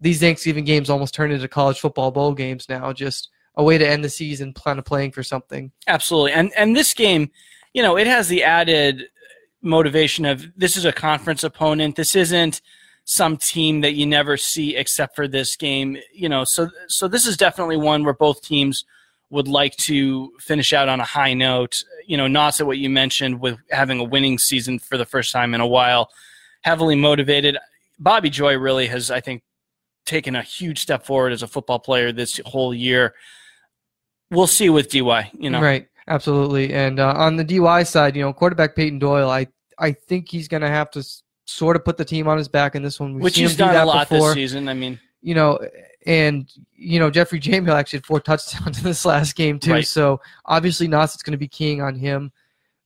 [0.00, 2.92] these Thanksgiving games almost turn into college football bowl games now.
[2.92, 5.70] Just a way to end the season, plan of playing for something.
[5.86, 7.30] Absolutely, and and this game,
[7.76, 9.10] you know, it has the added
[9.60, 11.94] motivation of this is a conference opponent.
[11.94, 12.62] This isn't
[13.04, 15.98] some team that you never see except for this game.
[16.10, 18.86] You know, so so this is definitely one where both teams
[19.28, 21.84] would like to finish out on a high note.
[22.06, 25.54] You know, not what you mentioned with having a winning season for the first time
[25.54, 26.08] in a while,
[26.62, 27.58] heavily motivated.
[27.98, 29.42] Bobby Joy really has, I think,
[30.06, 33.14] taken a huge step forward as a football player this whole year.
[34.30, 35.60] We'll see with DY, you know.
[35.60, 36.72] Right, absolutely.
[36.72, 39.46] And uh, on the DY side, you know, quarterback Peyton Doyle, I
[39.78, 41.04] I think he's going to have to
[41.44, 43.14] sort of put the team on his back in this one.
[43.14, 44.28] We've Which he's done a lot before.
[44.28, 44.68] this season.
[44.68, 45.58] I mean, you know,
[46.06, 49.72] and you know Jeffrey Jamie actually had four touchdowns in this last game too.
[49.72, 49.86] Right.
[49.86, 52.32] So obviously Nauset's going to be keying on him.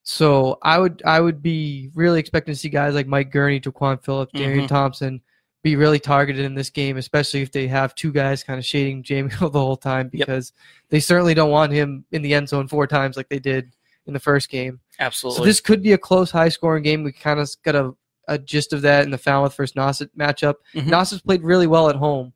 [0.02, 4.02] So I would I would be really expecting to see guys like Mike Gurney, Jaquan
[4.02, 4.66] Phillips, Darian mm-hmm.
[4.66, 5.20] Thompson
[5.62, 9.03] be really targeted in this game, especially if they have two guys kind of shading
[9.03, 10.90] Jamie the whole time because yep.
[10.90, 13.73] they certainly don't want him in the end zone four times like they did
[14.07, 14.81] in the first game.
[14.99, 15.38] Absolutely.
[15.38, 17.03] So this could be a close, high scoring game.
[17.03, 17.94] We kind of got a,
[18.29, 20.55] a gist of that in the Falmouth versus Nauset matchup.
[20.75, 22.33] mm played really well at home,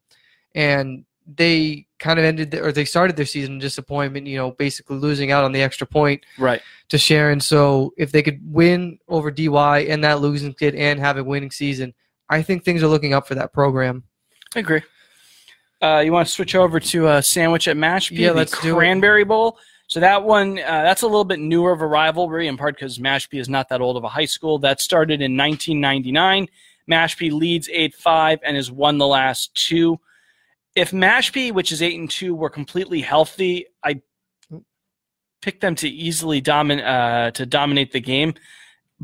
[0.55, 4.27] and they kind of ended the, or they started their season in disappointment.
[4.27, 7.41] You know, basically losing out on the extra point right to Sharon.
[7.41, 11.51] So if they could win over DY and that losing kid and have a winning
[11.51, 11.95] season
[12.29, 14.05] I think things are looking up for that program.
[14.55, 14.83] I agree.
[15.83, 18.19] Uh, you want to switch over to a sandwich at Mashpee?
[18.19, 19.59] Yeah, let's do Cranberry Bowl.
[19.87, 22.99] So that one, uh, that's a little bit newer of a rivalry, in part because
[22.99, 24.59] Mashpee is not that old of a high school.
[24.59, 26.49] That started in 1999.
[26.91, 29.99] Mashpee leads 8-5 and has won the last two.
[30.75, 34.01] If Mashpee, which is 8 and 2, were completely healthy, I
[35.43, 38.35] picked them to easily domin- uh, to dominate the game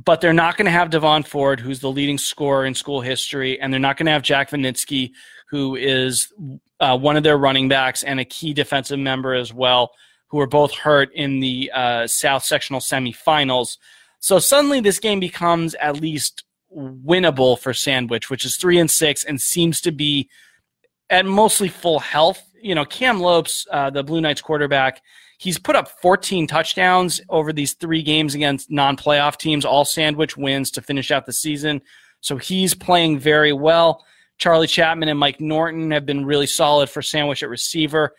[0.04, 3.60] but they're not going to have Devon Ford, who's the leading scorer in school history,
[3.60, 5.10] and they're not going to have Jack Vanitsky,
[5.48, 6.32] who is
[6.78, 9.90] uh, one of their running backs and a key defensive member as well,
[10.28, 13.76] who were both hurt in the uh, South Sectional semifinals.
[14.20, 19.24] So suddenly, this game becomes at least winnable for Sandwich, which is three and six,
[19.24, 20.28] and seems to be
[21.10, 22.42] at mostly full health.
[22.62, 25.02] You know, Cam Lopes, uh, the Blue Knights quarterback,
[25.40, 30.36] He's put up 14 touchdowns over these three games against non playoff teams, all sandwich
[30.36, 31.80] wins to finish out the season.
[32.20, 34.04] So he's playing very well.
[34.36, 38.14] Charlie Chapman and Mike Norton have been really solid for sandwich at receiver.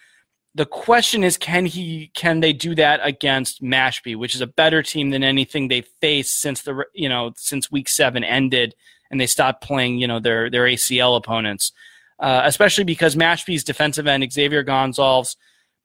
[0.55, 4.81] The question is, can he can they do that against Mashpee, which is a better
[4.81, 8.73] team than anything they've faced since the you know since week seven ended
[9.11, 11.71] and they stopped playing you know their their ACL opponents,
[12.17, 15.37] uh, especially because Mashpee's defensive end Xavier Gonzalez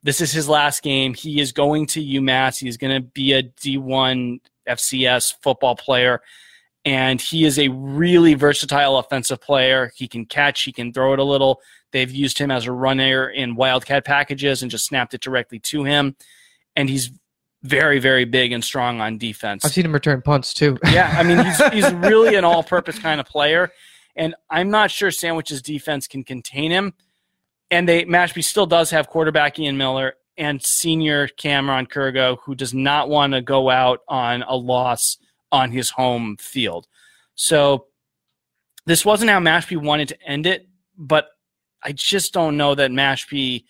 [0.07, 1.15] this is his last game.
[1.15, 2.61] He is going to UMass.
[2.61, 4.39] He's going to be a D1
[4.69, 6.21] FCS football player.
[6.85, 9.91] and he is a really versatile offensive player.
[9.97, 11.61] He can catch, he can throw it a little.
[11.91, 15.83] They've used him as a runner in Wildcat packages and just snapped it directly to
[15.83, 16.15] him.
[16.77, 17.11] And he's
[17.65, 19.65] very, very big and strong on defense.
[19.65, 20.79] I've seen him return punts too.
[20.93, 23.73] yeah, I mean, he's, he's really an all purpose kind of player.
[24.15, 26.95] And I'm not sure Sandwich's defense can contain him.
[27.71, 32.75] And they Mashpee still does have quarterback Ian Miller and senior Cameron Kurgo, who does
[32.75, 35.17] not want to go out on a loss
[35.51, 36.87] on his home field.
[37.35, 37.87] So
[38.87, 41.29] this wasn't how Mashpee wanted to end it, but
[41.83, 43.65] I just don't know that Mashpee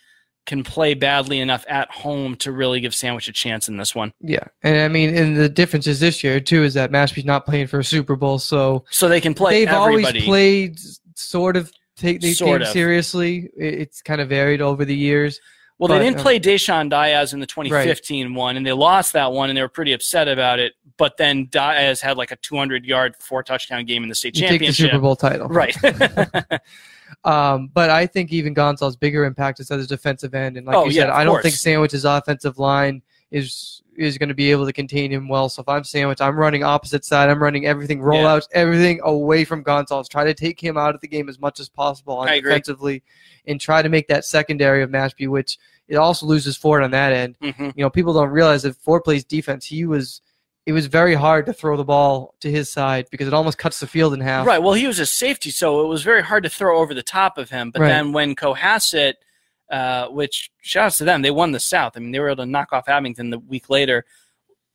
[0.46, 4.12] can play badly enough at home to really give Sandwich a chance in this one.
[4.20, 7.44] Yeah, and I mean, and the difference is this year too is that Mashpee's not
[7.44, 9.64] playing for a Super Bowl, so so they can play.
[9.64, 10.20] They've everybody.
[10.20, 10.78] always played
[11.14, 12.72] sort of take these sort games of.
[12.72, 13.50] seriously.
[13.56, 15.40] It's kind of varied over the years.
[15.78, 18.34] Well, but, they didn't um, play Deshaun Diaz in the 2015 right.
[18.34, 20.72] one, and they lost that one, and they were pretty upset about it.
[20.96, 24.48] But then Diaz had like a 200 yard, four touchdown game in the state you
[24.48, 24.90] championship.
[24.90, 25.48] Take the Super Bowl title.
[25.48, 25.76] Right.
[27.24, 30.56] um, but I think even Gonzalez's bigger impact is at his defensive end.
[30.56, 34.34] And like oh, you said, I don't think Sandwich's offensive line is is going to
[34.34, 35.48] be able to contain him well.
[35.48, 37.30] So if I'm Sandwich, I'm running opposite side.
[37.30, 38.58] I'm running everything, rollouts, yeah.
[38.58, 40.08] everything away from Gonzalez.
[40.08, 43.02] Try to take him out of the game as much as possible on defensively,
[43.46, 45.58] and try to make that secondary of Mashpee, which
[45.88, 47.36] it also loses Ford on that end.
[47.40, 47.70] Mm-hmm.
[47.74, 49.64] You know, people don't realize that Ford plays defense.
[49.64, 50.20] He was
[50.66, 53.80] it was very hard to throw the ball to his side because it almost cuts
[53.80, 54.46] the field in half.
[54.46, 54.62] Right.
[54.62, 57.38] Well, he was a safety, so it was very hard to throw over the top
[57.38, 57.70] of him.
[57.70, 57.88] But right.
[57.88, 59.14] then when Cohasset–
[59.70, 61.22] uh, which shouts to them.
[61.22, 61.92] They won the South.
[61.96, 64.04] I mean, they were able to knock off Abington the week later.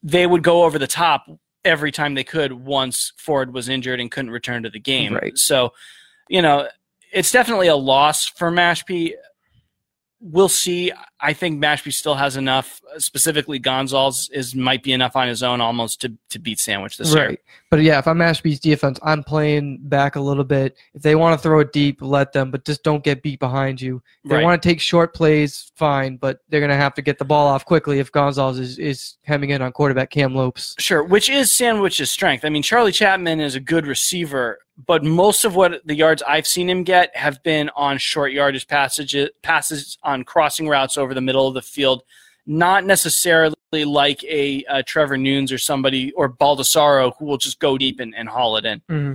[0.04, 1.26] They would go over the top
[1.64, 5.14] every time they could once Ford was injured and couldn't return to the game.
[5.14, 5.38] Right.
[5.38, 5.74] So,
[6.28, 6.68] you know,
[7.14, 9.14] it's definitely a loss for Mashpee
[10.22, 10.92] we'll see.
[11.22, 12.82] I think Mashpee still has enough.
[12.98, 17.14] Specifically, Gonzalez is might be enough on his own almost to, to beat Sandwich this
[17.14, 17.30] right.
[17.30, 17.38] year.
[17.70, 20.76] But yeah, if I'm Mashpee's defense, I'm playing back a little bit.
[20.94, 23.80] If they want to throw it deep, let them, but just don't get beat behind
[23.80, 24.02] you.
[24.24, 24.44] If they right.
[24.44, 27.48] want to take short plays, fine, but they're going to have to get the ball
[27.48, 30.76] off quickly if Gonzalez is, is hemming in on quarterback Cam Lopes.
[30.80, 32.44] Sure, which is Sandwich's strength.
[32.44, 36.48] I mean, Charlie Chapman is a good receiver, but most of what the yards I've
[36.48, 41.22] seen him get have been on short yardage passages, passes on crossing routes over the
[41.22, 42.04] middle of the field,
[42.46, 47.78] not necessarily like a, a Trevor Nunes or somebody or Baldessaro who will just go
[47.78, 48.82] deep and, and haul it in.
[48.90, 49.14] Mm-hmm.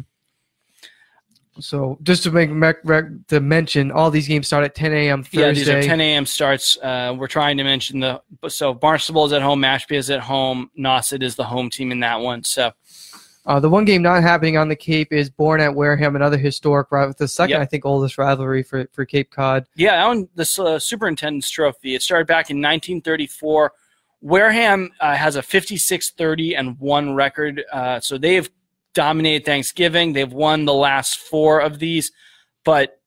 [1.61, 5.22] So just to make to mention, all these games start at 10 a.m.
[5.22, 5.40] Thursday.
[5.40, 6.26] Yeah, these are 10 a.m.
[6.26, 6.76] starts.
[6.82, 10.70] Uh, we're trying to mention the so Barnstable is at home, Mashpee is at home,
[10.78, 12.44] Nauset is the home team in that one.
[12.44, 12.72] So
[13.46, 16.90] uh, the one game not happening on the Cape is Bourne at Wareham, another historic
[16.90, 17.61] rival, the second, yep.
[17.61, 19.66] I think, oldest rivalry for, for Cape Cod.
[19.76, 21.94] Yeah, on the uh, Superintendent's Trophy.
[21.94, 23.72] It started back in 1934.
[24.20, 27.62] Wareham uh, has a 56 30 and 1 record.
[27.72, 28.50] Uh, so they've
[28.94, 30.12] dominated Thanksgiving.
[30.12, 32.11] They've won the last four of these.
[32.64, 33.00] But,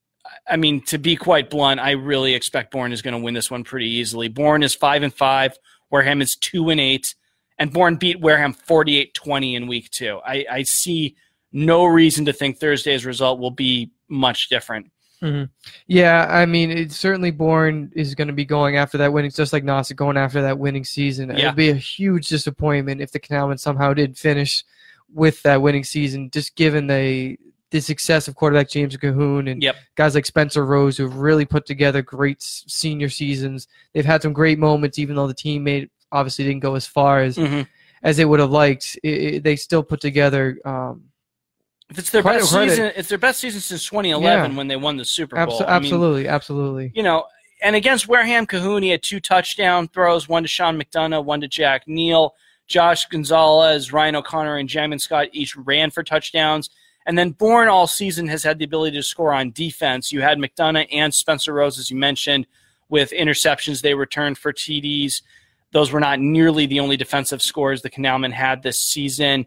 [0.47, 3.52] I mean, to be quite blunt, I really expect Bourne is going to win this
[3.52, 4.30] one pretty easily.
[4.30, 5.58] Bourne is 5 and 5.
[5.89, 7.15] Wareham is 2 and 8
[7.60, 10.19] and Bourne beat Wareham 48 20 in week two.
[10.26, 11.15] I, I, see
[11.52, 14.89] no reason to think Thursday's result will be much different.
[15.22, 15.45] Mm-hmm.
[15.88, 19.52] Yeah, I mean, it, certainly Bourne is going to be going after that winning, just
[19.52, 21.30] like Nauset going after that winning season.
[21.30, 21.36] Yeah.
[21.36, 24.63] It would be a huge disappointment if the Canalmen somehow did finish
[25.13, 27.38] with that winning season, just given the
[27.72, 29.76] the success of quarterback James Cahoon and yep.
[29.93, 33.67] guys like Spencer Rose who've really put together great senior seasons.
[33.93, 37.22] They've had some great moments, even though the team made obviously didn't go as far
[37.22, 37.62] as mm-hmm.
[38.04, 38.98] as they would have liked.
[39.04, 40.60] It, it, they still put together.
[40.65, 41.06] Um,
[41.89, 44.58] if it's their best season, it's their best season since 2011 yeah.
[44.58, 45.60] when they won the Super Bowl.
[45.60, 46.91] Abso- absolutely, I mean, absolutely.
[46.93, 47.26] You know,
[47.63, 51.48] and against Wareham Cahoon, he had two touchdown throws, one to Sean McDonough, one to
[51.48, 52.36] Jack Neal.
[52.69, 56.69] Josh Gonzalez, Ryan O'Connor, and Jamin Scott each ran for touchdowns.
[57.06, 60.12] And then Bourne all season has had the ability to score on defense.
[60.12, 62.45] You had McDonough and Spencer Rose, as you mentioned,
[62.88, 65.24] with interceptions they returned for TDs.
[65.71, 69.45] Those were not nearly the only defensive scores the Canalmen had this season.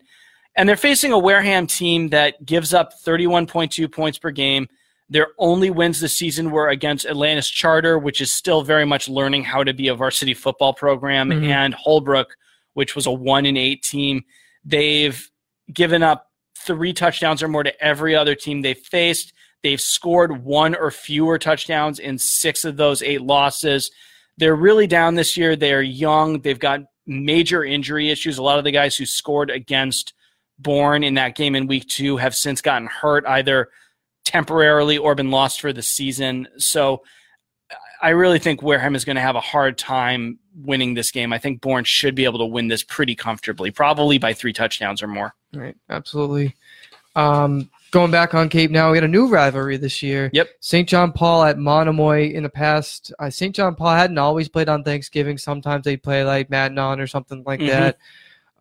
[0.54, 4.68] And they're facing a Wareham team that gives up 31.2 points per game.
[5.08, 9.44] Their only wins this season were against Atlantis Charter, which is still very much learning
[9.44, 11.44] how to be a varsity football program, mm-hmm.
[11.44, 12.36] and Holbrook,
[12.74, 14.24] which was a one in eight team.
[14.64, 15.30] They've
[15.72, 19.32] given up three touchdowns or more to every other team they've faced.
[19.62, 23.90] They've scored one or fewer touchdowns in six of those eight losses.
[24.42, 25.54] They're really down this year.
[25.54, 26.40] They are young.
[26.40, 28.38] They've got major injury issues.
[28.38, 30.14] A lot of the guys who scored against
[30.58, 33.68] Bourne in that game in week two have since gotten hurt, either
[34.24, 36.48] temporarily or been lost for the season.
[36.56, 37.04] So
[38.02, 41.32] I really think Wareham is going to have a hard time winning this game.
[41.32, 45.04] I think Bourne should be able to win this pretty comfortably, probably by three touchdowns
[45.04, 45.36] or more.
[45.54, 46.56] Right, absolutely.
[47.14, 50.30] Um, going back on Cape now, we got a new rivalry this year.
[50.32, 50.48] Yep.
[50.60, 50.88] St.
[50.88, 53.12] John Paul at Monomoy in the past.
[53.18, 53.54] Uh, St.
[53.54, 55.38] John Paul hadn't always played on Thanksgiving.
[55.38, 57.68] Sometimes they'd play like Matignon or something like mm-hmm.
[57.68, 57.98] that.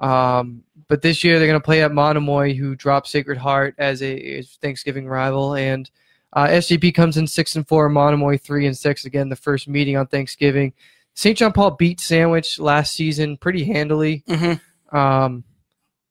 [0.05, 4.03] Um, but this year they're going to play at Monomoy, who dropped Sacred Heart as
[4.03, 5.89] a Thanksgiving rival, and
[6.33, 9.05] uh, SJP comes in six and four, Monomoy three and six.
[9.05, 10.73] Again, the first meeting on Thanksgiving.
[11.13, 11.37] St.
[11.37, 14.23] John Paul beat Sandwich last season pretty handily.
[14.27, 14.97] Mm-hmm.
[14.97, 15.43] Um,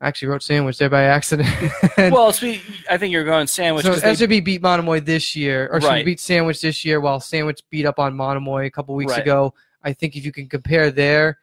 [0.01, 1.49] I actually wrote Sandwich there by accident.
[1.99, 2.29] well,
[2.89, 3.85] I think you're going Sandwich.
[3.85, 4.41] So SJP they...
[4.41, 5.99] beat Monomoy this year, or right.
[5.99, 9.21] she beat Sandwich this year, while Sandwich beat up on Monomoy a couple weeks right.
[9.21, 9.53] ago.
[9.83, 11.39] I think if you can compare there,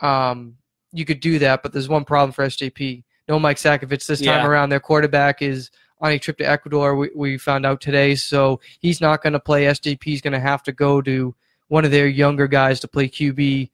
[0.00, 0.56] um,
[0.92, 1.62] you could do that.
[1.62, 3.04] But there's one problem for SJP.
[3.28, 4.46] No Mike Sakovich this time yeah.
[4.46, 4.70] around.
[4.70, 5.70] Their quarterback is
[6.00, 6.96] on a trip to Ecuador.
[6.96, 9.64] We, we found out today, so he's not going to play.
[9.64, 11.34] SJP is going to have to go to
[11.68, 13.70] one of their younger guys to play QB,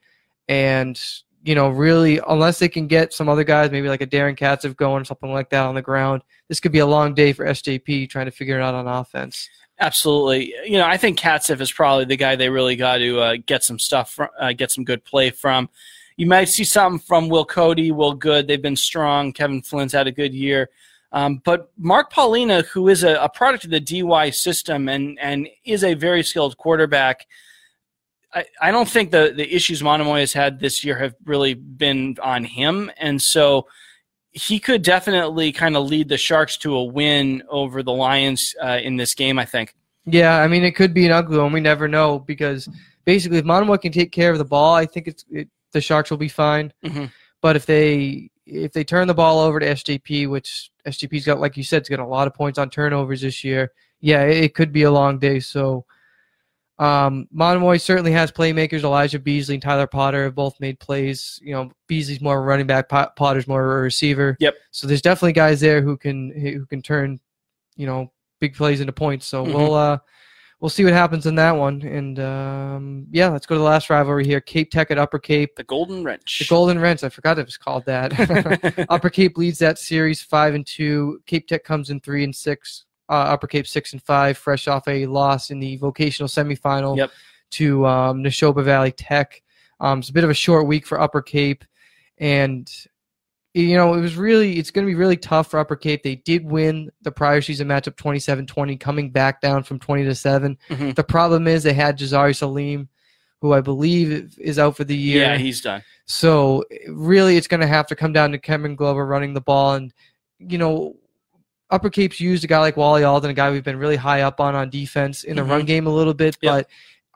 [0.49, 1.01] and
[1.47, 4.77] you know, really, unless they can get some other guys, maybe like a Darren Katzev
[4.77, 8.11] going, something like that on the ground, this could be a long day for SJP
[8.11, 9.49] trying to figure it out on offense.
[9.79, 10.53] Absolutely.
[10.65, 13.63] You know, I think Katzev is probably the guy they really got to uh, get
[13.63, 15.69] some stuff, from, uh, get some good play from.
[16.17, 18.49] You might see something from Will Cody, Will Good.
[18.49, 19.33] They've been strong.
[19.33, 20.71] Kevin Flynn's had a good year.
[21.13, 25.49] Um, but Mark Paulina, who is a, a, product of the DY system and, and
[25.65, 27.27] is a very skilled quarterback,
[28.35, 32.17] I, I don't think the, the issues Monomoy has had this year have really been
[32.23, 32.91] on him.
[32.99, 33.67] And so
[34.33, 38.79] he could definitely kind of lead the Sharks to a win over the Lions uh,
[38.83, 39.75] in this game, I think.
[40.05, 41.53] Yeah, I mean, it could be an ugly one.
[41.53, 42.69] We never know because
[43.05, 46.11] basically, if Monomoy can take care of the ball, I think it's it, the Sharks
[46.11, 46.73] will be fine.
[46.85, 47.07] Mm-hmm.
[47.41, 51.57] But if they if they turn the ball over to SJP, which SJP's got, like
[51.57, 53.73] you said, it's got a lot of points on turnovers this year.
[54.01, 55.41] Yeah, it, it could be a long day.
[55.41, 55.85] So,
[56.79, 58.83] um, Monomoy certainly has playmakers.
[58.83, 61.41] Elijah Beasley and Tyler Potter have both made plays.
[61.43, 64.37] You know, Beasley's more of a running back, Potter's more of a receiver.
[64.41, 64.55] Yep.
[64.73, 67.19] So there's definitely guys there who can who can turn,
[67.77, 69.27] you know, big plays into points.
[69.27, 69.55] So mm-hmm.
[69.55, 69.99] we'll uh,
[70.61, 71.81] we'll see what happens in that one.
[71.81, 75.57] And um, yeah, let's go to the last rivalry here: Cape Tech at Upper Cape.
[75.57, 76.41] The Golden Wrench.
[76.41, 77.03] The Golden Wrench.
[77.05, 78.85] I forgot it was called that.
[78.91, 81.23] Upper Cape leads that series five and two.
[81.25, 82.85] Cape Tech comes in three and six.
[83.09, 87.11] Uh, Upper Cape six and five, fresh off a loss in the vocational semifinal yep.
[87.53, 89.43] to um, Nashoba Valley Tech.
[89.79, 91.65] Um, it's a bit of a short week for Upper Cape,
[92.19, 92.69] and
[93.57, 96.03] you know, it was really, it's going to be really tough for Upper Cape.
[96.03, 100.15] They did win the prior season matchup 27 20, coming back down from 20 to
[100.15, 100.59] 7.
[100.69, 100.91] Mm-hmm.
[100.91, 102.91] The problem is they had Jazari Salim,
[103.41, 105.23] who I believe is out for the year.
[105.23, 105.83] Yeah, he's done.
[106.05, 109.73] So really, it's going to have to come down to Kevin Glover running the ball.
[109.73, 109.91] And,
[110.39, 110.97] you know,
[111.71, 114.41] Upper Cape's used a guy like Wally Alden, a guy we've been really high up
[114.41, 115.51] on on defense in the mm-hmm.
[115.51, 116.53] run game a little bit, yep.
[116.53, 116.69] but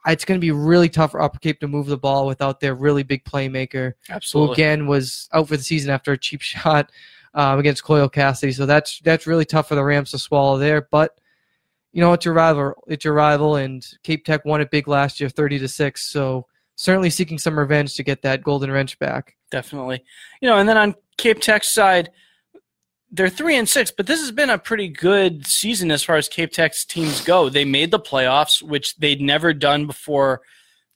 [0.07, 2.75] it's going to be really tough for Upper Cape to move the ball without their
[2.75, 3.95] really big playmaker.
[4.09, 4.49] Absolutely.
[4.49, 6.91] Who again was out for the season after a cheap shot
[7.35, 8.53] um, against Coyle Cassidy.
[8.53, 10.89] So that's that's really tough for the Rams to swallow there.
[10.91, 11.19] But
[11.93, 12.75] you know, it's your rival.
[12.87, 16.07] It's your rival, and Cape Tech won it big last year, thirty to six.
[16.11, 16.47] So
[16.77, 19.37] certainly seeking some revenge to get that golden wrench back.
[19.51, 20.03] Definitely.
[20.41, 22.11] You know, and then on Cape Tech's side
[23.13, 26.29] they're three and six, but this has been a pretty good season as far as
[26.29, 27.49] Cape Tech's teams go.
[27.49, 30.43] They made the playoffs, which they'd never done before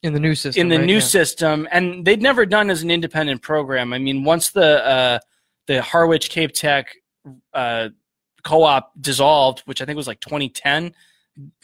[0.01, 0.61] in the new system.
[0.61, 0.85] In the right?
[0.85, 0.99] new yeah.
[0.99, 3.91] system, and they'd never done as an independent program.
[3.91, 5.19] I mean, once the uh,
[5.67, 6.95] the Harwich Cape Tech
[7.53, 7.89] uh,
[8.43, 10.93] co-op dissolved, which I think was like 2010,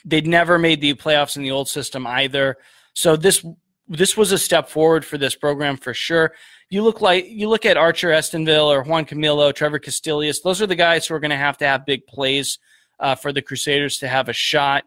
[0.03, 2.57] they'd never made the playoffs in the old system either.
[2.93, 3.45] So this
[3.87, 6.33] this was a step forward for this program for sure
[6.71, 10.39] you look like you look at Archer Estonville or Juan Camilo, Trevor Castillius.
[10.39, 12.59] Those are the guys who are going to have to have big plays
[12.99, 14.85] uh, for the Crusaders to have a shot.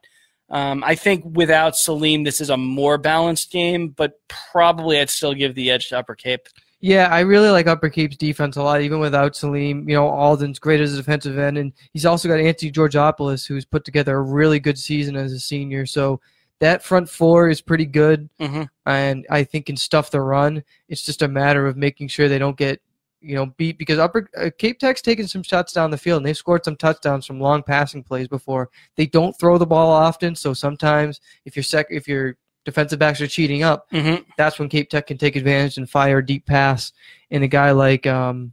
[0.48, 5.34] Um, I think without Salim, this is a more balanced game, but probably I'd still
[5.34, 6.48] give the edge to Upper Cape.
[6.80, 9.86] Yeah, I really like Upper Cape's defense a lot, even without Salim.
[9.88, 13.64] You know, Alden's great as a defensive end, and he's also got Anthony Georgopoulos, who's
[13.66, 15.84] put together a really good season as a senior.
[15.84, 16.20] So
[16.64, 18.62] that front four is pretty good, mm-hmm.
[18.86, 20.64] and I think can stuff the run.
[20.88, 22.80] It's just a matter of making sure they don't get
[23.20, 26.26] you know beat because upper uh, Cape Tech's taken some shots down the field and
[26.26, 28.70] they've scored some touchdowns from long passing plays before.
[28.96, 33.20] They don't throw the ball often, so sometimes if your sec if your defensive backs
[33.20, 34.22] are cheating up, mm-hmm.
[34.38, 36.92] that's when Cape Tech can take advantage and fire a deep pass.
[37.30, 38.52] And a guy like um,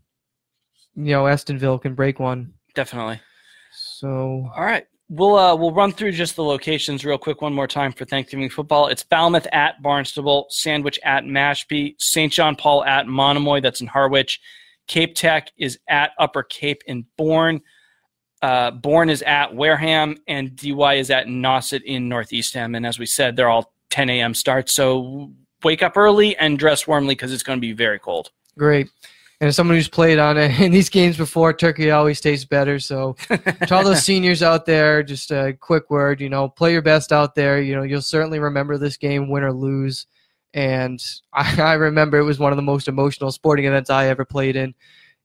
[0.97, 2.53] you know Estonville can break one.
[2.75, 3.21] Definitely.
[3.71, 4.85] So all right.
[5.13, 8.49] We'll uh, we'll run through just the locations real quick one more time for Thanksgiving
[8.49, 8.87] football.
[8.87, 12.31] It's Falmouth at Barnstable, Sandwich at Mashpee, St.
[12.31, 14.39] John Paul at Monomoy, that's in Harwich.
[14.87, 17.59] Cape Tech is at Upper Cape in Bourne.
[18.41, 22.73] Uh, Bourne is at Wareham, and DY is at Nauset in North Eastham.
[22.73, 24.33] And as we said, they're all 10 a.m.
[24.33, 24.69] start.
[24.69, 28.31] So wake up early and dress warmly because it's going to be very cold.
[28.57, 28.89] Great.
[29.41, 32.79] And as someone who's played on it in these games before, turkey always tastes better.
[32.79, 36.83] So to all those seniors out there, just a quick word, you know, play your
[36.83, 37.59] best out there.
[37.59, 40.05] You know, you'll certainly remember this game, win or lose.
[40.53, 44.25] And I, I remember it was one of the most emotional sporting events I ever
[44.25, 44.75] played in.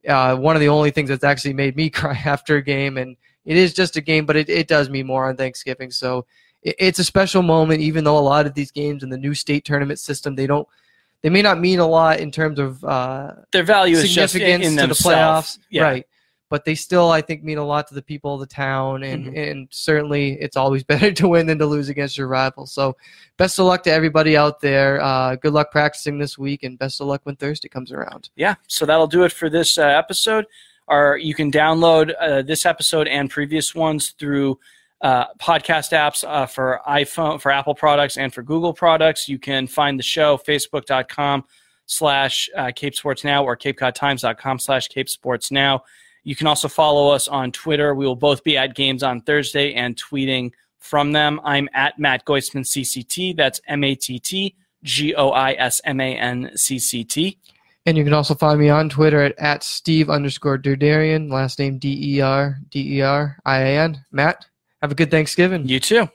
[0.08, 2.96] Uh, one of the only things that's actually made me cry after a game.
[2.96, 5.90] And it is just a game, but it, it does mean more on Thanksgiving.
[5.90, 6.24] So
[6.62, 9.34] it, it's a special moment, even though a lot of these games in the new
[9.34, 10.66] state tournament system, they don't–
[11.22, 14.62] they may not mean a lot in terms of uh, their value is just in,
[14.62, 15.82] in to the playoffs, yeah.
[15.82, 16.06] right?
[16.48, 19.26] But they still, I think, mean a lot to the people of the town, and
[19.26, 19.36] mm-hmm.
[19.36, 22.66] and certainly it's always better to win than to lose against your rival.
[22.66, 22.96] So,
[23.36, 25.00] best of luck to everybody out there.
[25.02, 28.30] Uh, good luck practicing this week, and best of luck when Thursday comes around.
[28.36, 30.46] Yeah, so that'll do it for this uh, episode.
[30.88, 34.60] Or you can download uh, this episode and previous ones through
[35.00, 39.28] uh, podcast apps uh, for iPhone, for Apple products, and for Google products.
[39.28, 41.44] You can find the show facebook.com
[41.86, 45.84] slash uh, Cape Sports Now or CapeCodTimes.com slash Cape Sports Now.
[46.24, 47.94] You can also follow us on Twitter.
[47.94, 51.40] We will both be at games on Thursday and tweeting from them.
[51.44, 53.36] I'm at Matt Goisman CCT.
[53.36, 57.38] That's M A T T G O I S M A N C C T.
[57.86, 61.78] And you can also find me on Twitter at, at Steve underscore Derderian, last name
[61.78, 64.04] D E R D E R I A N.
[64.10, 64.46] Matt?
[64.86, 65.66] Have a good Thanksgiving.
[65.66, 66.08] You too.